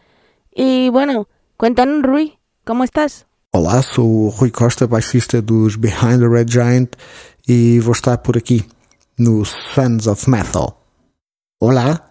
Y 0.53 0.89
bueno, 0.89 1.29
cuéntanos, 1.57 2.03
Rui, 2.03 2.37
¿cómo 2.65 2.83
estás? 2.83 3.27
Olá, 3.53 3.83
sou 3.83 4.27
o 4.27 4.31
Rui 4.41 4.51
Costa, 4.51 4.89
baixista 4.89 5.41
dos 5.41 5.79
Behind 5.79 6.19
the 6.19 6.27
Red 6.27 6.49
Giant 6.49 6.97
e 7.47 7.79
vou 7.79 7.93
estar 7.93 8.19
por 8.23 8.37
aqui 8.37 8.67
no 9.21 9.45
Sons 9.45 10.09
of 10.09 10.27
Metal. 10.27 10.75
Olá, 11.61 12.09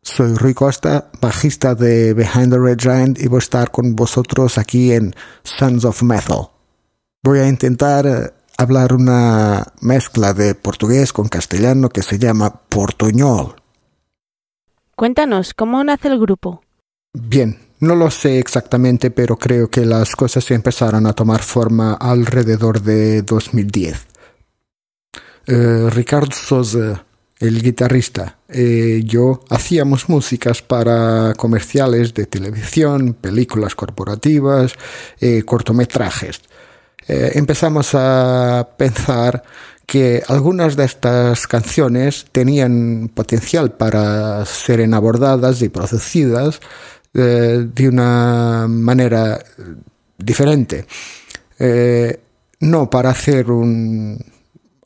soy 0.00 0.32
Rui 0.32 0.54
Costa, 0.54 1.10
bajista 1.20 1.74
de 1.74 2.14
Behind 2.14 2.54
the 2.54 2.58
Red 2.58 2.78
Giant 2.80 3.20
y 3.20 3.28
voy 3.28 3.36
a 3.36 3.44
estar 3.44 3.70
con 3.70 3.94
vosotros 3.94 4.56
aquí 4.56 4.92
en 4.92 5.12
Sons 5.44 5.84
of 5.84 6.02
Metal. 6.02 6.48
Voy 7.22 7.40
a 7.40 7.48
intentar 7.48 8.06
eh, 8.06 8.32
hablar 8.58 8.92
una 8.92 9.66
mezcla 9.80 10.32
de 10.34 10.54
portugués 10.54 11.12
con 11.12 11.28
castellano 11.28 11.88
que 11.88 12.02
se 12.02 12.18
llama 12.18 12.62
portuñol. 12.68 13.56
Cuéntanos, 14.96 15.54
¿cómo 15.54 15.82
nace 15.82 16.08
el 16.08 16.20
grupo? 16.20 16.62
Bien, 17.12 17.58
no 17.80 17.96
lo 17.96 18.10
sé 18.10 18.38
exactamente, 18.38 19.10
pero 19.10 19.36
creo 19.36 19.68
que 19.68 19.84
las 19.84 20.14
cosas 20.14 20.48
empezaron 20.50 21.06
a 21.06 21.12
tomar 21.12 21.42
forma 21.42 21.94
alrededor 21.94 22.80
de 22.80 23.22
2010. 23.22 24.06
Eh, 25.46 25.88
Ricardo 25.90 26.30
Souza, 26.30 27.04
el 27.40 27.60
guitarrista, 27.60 28.38
y 28.48 29.02
yo 29.02 29.42
hacíamos 29.50 30.08
músicas 30.08 30.62
para 30.62 31.34
comerciales 31.36 32.14
de 32.14 32.26
televisión, 32.26 33.14
películas 33.14 33.74
corporativas, 33.74 34.74
eh, 35.20 35.42
cortometrajes. 35.42 36.40
Eh, 37.08 37.32
empezamos 37.34 37.90
a 37.94 38.68
pensar 38.76 39.42
que 39.86 40.22
algunas 40.28 40.76
de 40.76 40.84
estas 40.84 41.46
canciones 41.46 42.26
tenían 42.32 43.10
potencial 43.14 43.72
para 43.72 44.44
ser 44.46 44.82
abordadas 44.94 45.60
y 45.62 45.68
producidas 45.68 46.60
eh, 47.14 47.66
de 47.74 47.88
una 47.88 48.66
manera 48.68 49.38
diferente. 50.16 50.86
Eh, 51.58 52.20
no 52.60 52.88
para 52.88 53.10
hacer 53.10 53.50
un, 53.50 54.18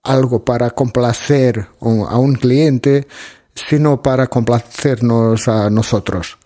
algo 0.02 0.44
para 0.44 0.70
complacer 0.70 1.68
a 1.80 2.18
un 2.18 2.34
cliente, 2.34 3.06
sino 3.54 4.02
para 4.02 4.26
complacernos 4.26 5.46
a 5.48 5.70
nosotros. 5.70 6.38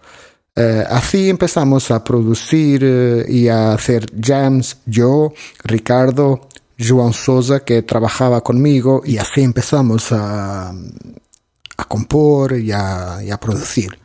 Eh, 0.60 0.84
así 0.90 1.30
empezamos 1.30 1.90
a 1.90 2.04
producir 2.04 2.82
eh, 2.84 3.24
y 3.26 3.48
a 3.48 3.72
hacer 3.72 4.04
jams 4.20 4.76
yo, 4.84 5.32
Ricardo, 5.64 6.48
João 6.76 7.14
Souza, 7.14 7.60
que 7.60 7.80
trabajaba 7.80 8.42
conmigo, 8.42 9.00
y 9.02 9.16
así 9.16 9.42
empezamos 9.42 10.12
a, 10.12 10.68
a 10.68 11.84
compor 11.88 12.58
y 12.58 12.72
a, 12.72 13.20
y 13.24 13.30
a 13.30 13.38
producir. 13.38 13.98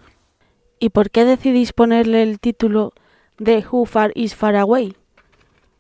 ¿Y 0.80 0.90
por 0.92 1.12
qué 1.12 1.26
decidís 1.26 1.74
ponerle 1.74 2.24
el 2.24 2.40
título 2.40 2.94
de 3.38 3.66
Who 3.70 3.86
Far 3.86 4.14
Is 4.16 4.34
Far 4.34 4.56
Away? 4.56 4.96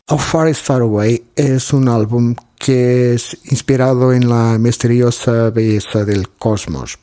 How 0.09 0.17
Far 0.17 0.49
Is 0.49 0.59
Far 0.59 0.81
Away 0.81 1.23
es 1.37 1.71
un 1.71 1.87
álbum 1.87 2.35
que 2.57 3.13
es 3.13 3.37
inspirado 3.45 4.11
en 4.11 4.27
la 4.27 4.57
misteriosa 4.59 5.51
belleza 5.51 6.03
del 6.03 6.27
cosmos. 6.29 6.99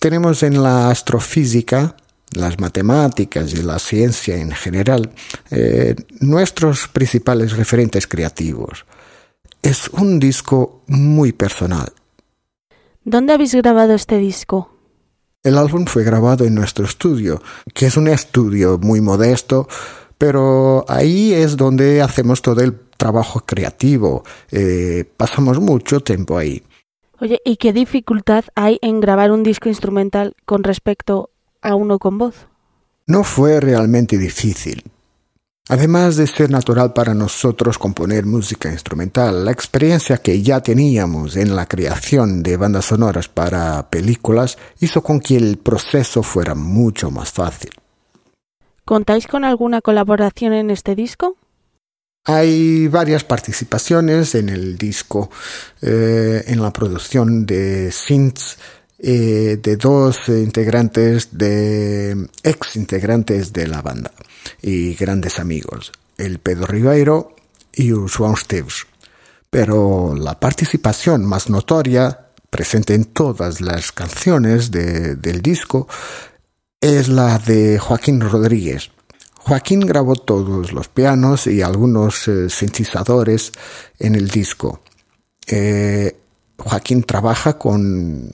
Tenemos 0.00 0.42
en 0.42 0.62
la 0.62 0.90
astrofísica, 0.90 1.96
las 2.34 2.58
matemáticas 2.58 3.52
y 3.52 3.62
la 3.62 3.78
ciencia 3.78 4.36
en 4.36 4.52
general 4.52 5.10
eh, 5.50 5.94
nuestros 6.20 6.88
principales 6.88 7.56
referentes 7.56 8.06
creativos. 8.06 8.84
Es 9.62 9.88
un 9.88 10.18
disco 10.18 10.82
muy 10.86 11.32
personal. 11.32 11.92
¿Dónde 13.04 13.32
habéis 13.32 13.54
grabado 13.54 13.94
este 13.94 14.18
disco? 14.18 14.70
El 15.42 15.58
álbum 15.58 15.86
fue 15.86 16.04
grabado 16.04 16.44
en 16.44 16.54
nuestro 16.54 16.84
estudio, 16.84 17.42
que 17.74 17.86
es 17.86 17.96
un 17.96 18.06
estudio 18.06 18.78
muy 18.78 19.00
modesto, 19.00 19.66
pero 20.18 20.84
ahí 20.88 21.32
es 21.32 21.56
donde 21.56 22.00
hacemos 22.00 22.42
todo 22.42 22.60
el 22.60 22.78
trabajo 22.96 23.40
creativo. 23.40 24.22
Eh, 24.52 25.04
pasamos 25.16 25.58
mucho 25.58 25.98
tiempo 25.98 26.38
ahí. 26.38 26.62
Oye, 27.18 27.40
¿y 27.44 27.56
qué 27.56 27.72
dificultad 27.72 28.44
hay 28.54 28.78
en 28.82 29.00
grabar 29.00 29.32
un 29.32 29.42
disco 29.42 29.68
instrumental 29.68 30.36
con 30.44 30.62
respecto 30.62 31.31
a 31.62 31.74
uno 31.74 31.98
con 31.98 32.18
voz? 32.18 32.46
No 33.06 33.24
fue 33.24 33.60
realmente 33.60 34.18
difícil. 34.18 34.84
Además 35.68 36.16
de 36.16 36.26
ser 36.26 36.50
natural 36.50 36.92
para 36.92 37.14
nosotros 37.14 37.78
componer 37.78 38.26
música 38.26 38.70
instrumental, 38.70 39.44
la 39.44 39.52
experiencia 39.52 40.18
que 40.18 40.42
ya 40.42 40.60
teníamos 40.60 41.36
en 41.36 41.54
la 41.54 41.66
creación 41.66 42.42
de 42.42 42.56
bandas 42.56 42.86
sonoras 42.86 43.28
para 43.28 43.88
películas 43.88 44.58
hizo 44.80 45.02
con 45.02 45.20
que 45.20 45.36
el 45.36 45.58
proceso 45.58 46.22
fuera 46.24 46.56
mucho 46.56 47.10
más 47.12 47.30
fácil. 47.30 47.70
¿Contáis 48.84 49.28
con 49.28 49.44
alguna 49.44 49.80
colaboración 49.80 50.52
en 50.52 50.70
este 50.70 50.96
disco? 50.96 51.36
Hay 52.24 52.88
varias 52.88 53.24
participaciones 53.24 54.34
en 54.34 54.48
el 54.48 54.76
disco, 54.76 55.30
eh, 55.80 56.42
en 56.46 56.60
la 56.60 56.72
producción 56.72 57.46
de 57.46 57.90
synths 57.92 58.58
eh, 59.02 59.58
de 59.60 59.76
dos 59.76 60.28
integrantes 60.28 61.28
de 61.36 62.28
ex 62.44 62.76
integrantes 62.76 63.52
de 63.52 63.66
la 63.66 63.82
banda 63.82 64.12
y 64.62 64.94
grandes 64.94 65.38
amigos, 65.40 65.90
el 66.18 66.38
Pedro 66.38 66.66
Ribeiro 66.66 67.34
y 67.74 67.92
o 67.92 68.06
João 68.06 68.34
Esteves. 68.34 68.86
Pero 69.50 70.14
la 70.16 70.38
participación 70.38 71.26
más 71.26 71.50
notoria, 71.50 72.28
presente 72.48 72.94
en 72.94 73.04
todas 73.06 73.60
las 73.60 73.92
canciones 73.92 74.70
de- 74.70 75.16
del 75.16 75.42
disco, 75.42 75.88
es 76.80 77.08
la 77.08 77.38
de 77.38 77.78
Joaquín 77.78 78.20
Rodríguez. 78.20 78.90
Joaquín 79.34 79.80
grabó 79.80 80.14
todos 80.14 80.72
los 80.72 80.88
pianos 80.88 81.46
y 81.48 81.60
algunos 81.62 82.28
eh, 82.28 82.48
sintetizadores 82.48 83.52
en 83.98 84.14
el 84.14 84.28
disco. 84.28 84.80
Eh, 85.48 86.16
Joaquín 86.56 87.02
trabaja 87.02 87.58
con 87.58 88.30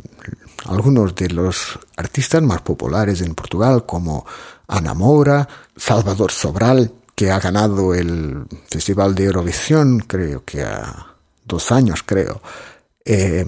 algunos 0.67 1.15
de 1.15 1.31
los 1.31 1.79
artistas 1.97 2.43
más 2.43 2.63
populares 2.63 3.21
en 3.21 3.35
Portugal, 3.35 3.87
como 3.87 4.27
Ana 4.67 4.95
Moura, 4.95 5.49
Salvador 5.77 6.33
Sobral, 6.33 6.93
que 7.15 7.31
ha 7.31 7.41
ganado 7.41 7.95
el 7.95 8.47
Festival 8.69 9.15
de 9.15 9.25
Eurovisión, 9.25 10.01
creo 10.01 10.45
que 10.45 10.63
a 10.63 11.15
dos 11.45 11.73
años, 11.73 12.03
creo. 12.05 12.41
Eh, 13.05 13.45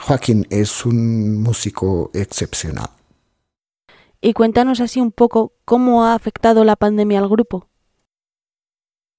Joaquín 0.00 0.46
es 0.50 0.84
un 0.86 1.42
músico 1.42 2.10
excepcional. 2.14 2.90
Y 4.20 4.32
cuéntanos 4.32 4.80
así 4.80 5.00
un 5.00 5.12
poco 5.12 5.52
cómo 5.64 6.04
ha 6.04 6.14
afectado 6.14 6.64
la 6.64 6.76
pandemia 6.76 7.20
al 7.20 7.28
grupo. 7.28 7.68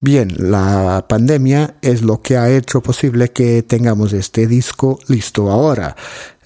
Bien, 0.02 0.34
la 0.38 1.04
pandemia 1.06 1.74
es 1.82 2.00
lo 2.00 2.22
que 2.22 2.38
ha 2.38 2.48
hecho 2.48 2.80
posible 2.80 3.32
que 3.32 3.62
tengamos 3.62 4.14
este 4.14 4.46
disco 4.46 4.98
listo 5.08 5.50
ahora. 5.50 5.94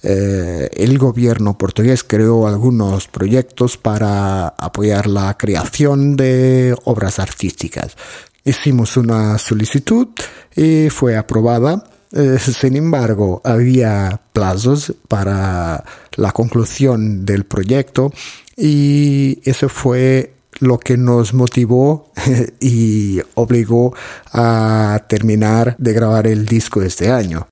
Eh, 0.03 0.69
el 0.75 0.97
gobierno 0.97 1.57
portugués 1.57 2.03
creó 2.03 2.47
algunos 2.47 3.07
proyectos 3.07 3.77
para 3.77 4.49
apoyar 4.49 5.07
la 5.07 5.37
creación 5.37 6.17
de 6.17 6.75
obras 6.83 7.17
artísticas. 7.17 7.95
Hicimos 8.43 8.97
una 8.97 9.37
solicitud 9.37 10.09
y 10.53 10.89
fue 10.89 11.15
aprobada. 11.15 11.81
Eh, 12.11 12.37
sin 12.39 12.75
embargo, 12.75 13.41
había 13.45 14.19
plazos 14.33 14.93
para 15.07 15.81
la 16.17 16.33
conclusión 16.33 17.25
del 17.25 17.45
proyecto 17.45 18.11
y 18.57 19.39
eso 19.49 19.69
fue 19.69 20.34
lo 20.59 20.79
que 20.79 20.97
nos 20.97 21.33
motivó 21.33 22.11
y 22.59 23.21
obligó 23.35 23.95
a 24.31 25.05
terminar 25.07 25.75
de 25.77 25.93
grabar 25.93 26.27
el 26.27 26.45
disco 26.45 26.81
este 26.81 27.11
año. 27.11 27.47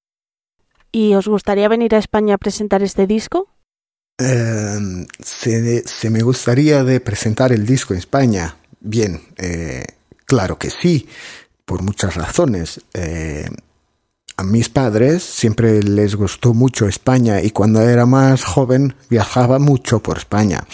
¿Y 0.92 1.16
os 1.16 1.28
gustaría 1.28 1.68
venir 1.68 1.96
a 1.96 2.00
España 2.00 2.36
a 2.36 2.38
presentar 2.38 2.84
este 2.84 3.08
disco? 3.08 3.48
Eh, 4.20 5.06
se, 5.20 5.88
se 5.88 6.10
me 6.10 6.22
gustaría 6.22 6.84
de 6.84 7.00
presentar 7.00 7.52
el 7.52 7.66
disco 7.66 7.94
en 7.94 8.00
España. 8.00 8.58
Bien, 8.80 9.22
eh, 9.38 9.84
claro 10.26 10.58
que 10.58 10.70
sí, 10.70 11.08
por 11.66 11.82
muchas 11.82 12.16
razones. 12.16 12.82
Eh, 12.94 13.50
a 14.36 14.44
mis 14.44 14.70
padres 14.70 15.24
siempre 15.24 15.82
les 15.84 16.16
gustó 16.16 16.54
mucho 16.54 16.88
España 16.88 17.42
y 17.42 17.52
cuando 17.52 17.82
era 17.82 18.06
más 18.06 18.44
joven 18.44 18.96
viajaba 19.10 19.60
mucho 19.60 20.02
por 20.02 20.18
España. 20.18 20.66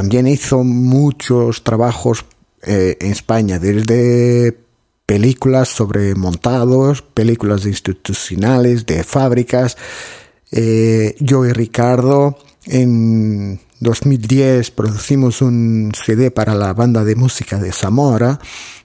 También 0.00 0.26
hizo 0.28 0.64
muchos 0.64 1.62
trabajos 1.62 2.24
eh, 2.62 2.96
en 3.02 3.12
España, 3.12 3.58
desde 3.58 4.58
películas 5.04 5.68
sobre 5.68 6.14
montados, 6.14 7.02
películas 7.02 7.66
institucionales, 7.66 8.86
de 8.86 9.04
fábricas. 9.04 9.76
Eh, 10.52 11.16
yo 11.20 11.44
y 11.44 11.52
Ricardo 11.52 12.38
en 12.64 13.60
2010 13.80 14.70
producimos 14.70 15.42
un 15.42 15.92
CD 15.94 16.30
para 16.30 16.54
la 16.54 16.72
banda 16.72 17.04
de 17.04 17.14
música 17.14 17.58
de 17.58 17.70
Zamora, 17.70 18.40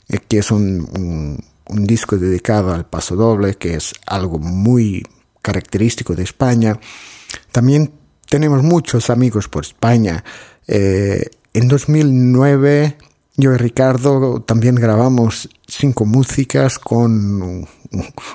eh, 0.10 0.18
que 0.28 0.40
es 0.40 0.52
un, 0.52 1.40
un, 1.70 1.86
disco 1.88 2.18
dedicado 2.18 2.74
al 2.74 2.88
paso 2.88 3.16
doble, 3.16 3.56
que 3.56 3.76
es 3.76 3.94
algo 4.06 4.38
muy 4.38 5.02
característico 5.42 6.14
de 6.14 6.24
España. 6.24 6.78
También 7.54 8.05
tenemos 8.30 8.64
muchos 8.64 9.10
amigos 9.10 9.48
por 9.48 9.64
España. 9.64 10.24
Eh, 10.68 11.30
en 11.54 11.68
2009 11.68 12.98
yo 13.38 13.54
y 13.54 13.58
Ricardo 13.58 14.42
también 14.42 14.76
grabamos 14.76 15.50
cinco 15.68 16.06
músicas 16.06 16.80
con 16.80 17.68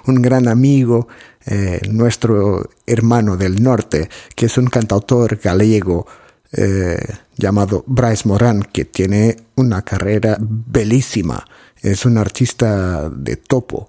un, 0.07 0.22
gran 0.22 0.47
amigo, 0.47 1.09
eh, 1.47 1.80
nuestro 1.91 2.68
hermano 2.86 3.38
del 3.38 3.62
norte, 3.62 4.11
que 4.34 4.47
es 4.47 4.59
un 4.59 4.66
cantautor 4.66 5.36
gallego 5.36 6.07
eh, 6.53 6.99
llamado 7.36 7.82
Bryce 7.86 8.28
Moran, 8.28 8.62
que 8.62 8.84
tiene 8.84 9.36
una 9.57 9.82
carrera 9.82 10.36
bellísima. 10.38 11.47
Es 11.80 12.05
un 12.05 12.18
artista 12.18 13.09
de 13.09 13.36
topo. 13.36 13.88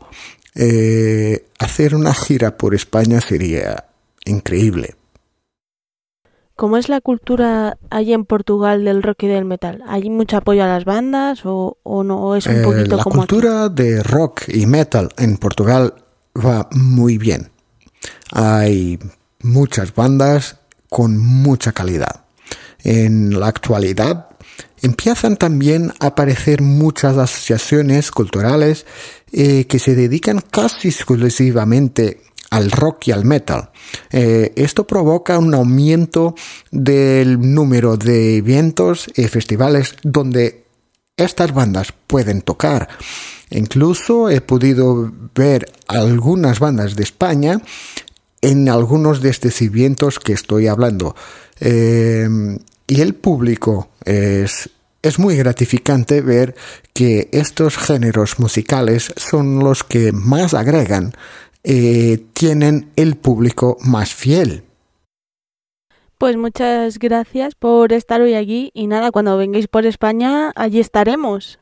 Eh, 0.55 1.47
hacer 1.59 1.93
una 1.93 2.13
gira 2.13 2.57
por 2.57 2.73
España 2.73 3.19
sería 3.19 3.85
increíble. 4.23 4.95
¿Cómo 6.61 6.77
es 6.77 6.89
la 6.89 7.01
cultura 7.01 7.79
allí 7.89 8.13
en 8.13 8.23
Portugal 8.23 8.85
del 8.85 9.01
rock 9.01 9.23
y 9.23 9.27
del 9.27 9.45
metal? 9.45 9.81
¿Hay 9.87 10.11
mucho 10.11 10.37
apoyo 10.37 10.63
a 10.63 10.67
las 10.67 10.85
bandas 10.85 11.43
o, 11.43 11.79
o 11.81 12.03
no 12.03 12.35
es 12.35 12.45
un 12.45 12.57
Eh, 12.57 12.61
poquito 12.61 12.97
la 12.97 13.03
como 13.03 13.23
aquí? 13.23 13.29
cultura 13.33 13.67
de 13.67 14.03
rock 14.03 14.43
y 14.47 14.67
metal 14.67 15.09
en 15.17 15.37
Portugal 15.37 15.95
va 16.37 16.69
muy 16.71 17.17
bien. 17.17 17.49
Hay 18.31 18.99
muchas 19.41 19.95
bandas 19.95 20.59
con 20.87 21.17
mucha 21.17 21.71
calidad. 21.71 22.25
En 22.83 23.39
la 23.39 23.47
actualidad 23.47 24.27
empiezan 24.83 25.37
también 25.37 25.91
a 25.99 26.07
aparecer 26.09 26.61
muchas 26.61 27.17
asociaciones 27.17 28.11
culturales 28.11 28.85
eh, 29.31 29.65
que 29.65 29.79
se 29.79 29.95
dedican 29.95 30.41
casi 30.51 30.89
exclusivamente 30.89 32.21
al 32.51 32.69
rock 32.69 33.07
y 33.07 33.11
al 33.11 33.25
metal. 33.25 33.71
Eh, 34.11 34.53
esto 34.55 34.85
provoca 34.85 35.39
un 35.39 35.55
aumento 35.55 36.35
del 36.69 37.39
número 37.39 37.97
de 37.97 38.37
eventos 38.37 39.09
y 39.15 39.27
festivales 39.27 39.95
donde 40.03 40.65
estas 41.17 41.53
bandas 41.53 41.93
pueden 42.07 42.41
tocar. 42.41 42.89
Incluso 43.49 44.29
he 44.29 44.41
podido 44.41 45.11
ver 45.33 45.71
algunas 45.87 46.59
bandas 46.59 46.95
de 46.95 47.03
España 47.03 47.61
en 48.41 48.69
algunos 48.69 49.21
de 49.21 49.29
estos 49.29 49.61
eventos 49.61 50.19
que 50.19 50.33
estoy 50.33 50.67
hablando. 50.67 51.15
Eh, 51.59 52.27
y 52.87 53.01
el 53.01 53.15
público 53.15 53.91
es, 54.03 54.69
es 55.01 55.19
muy 55.19 55.37
gratificante 55.37 56.21
ver 56.21 56.55
que 56.93 57.29
estos 57.31 57.77
géneros 57.77 58.39
musicales 58.39 59.13
son 59.15 59.59
los 59.59 59.83
que 59.83 60.11
más 60.11 60.53
agregan, 60.53 61.13
eh, 61.63 62.25
tienen 62.33 62.91
el 62.95 63.15
público 63.15 63.77
más 63.81 64.13
fiel. 64.13 64.63
Pues 66.17 66.37
muchas 66.37 66.99
gracias 66.99 67.55
por 67.55 67.93
estar 67.93 68.21
hoy 68.21 68.35
aquí 68.35 68.69
y 68.75 68.85
nada, 68.85 69.11
cuando 69.11 69.37
vengáis 69.37 69.67
por 69.67 69.87
España, 69.87 70.51
allí 70.55 70.79
estaremos. 70.79 71.57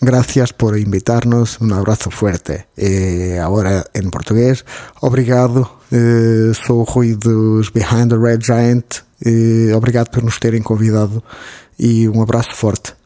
Gracias 0.00 0.52
por 0.52 0.78
invitarnos, 0.78 1.60
un 1.60 1.72
abrazo 1.72 2.10
fuerte. 2.10 2.68
Eh, 2.76 3.38
ahora 3.38 3.84
en 3.92 4.10
portugués, 4.10 4.64
obrigado, 5.00 5.80
eh, 5.90 6.52
sou 6.54 6.84
Rui 6.84 7.18
dos 7.18 7.70
Behind 7.72 8.08
the 8.08 8.16
Red 8.16 8.40
Giant, 8.40 9.04
eh, 9.26 9.74
obrigado 9.74 10.10
por 10.10 10.22
nos 10.22 10.38
terem 10.38 10.62
convidado 10.62 11.22
e 11.78 12.08
um 12.08 12.22
abraço 12.22 12.54
forte. 12.54 12.99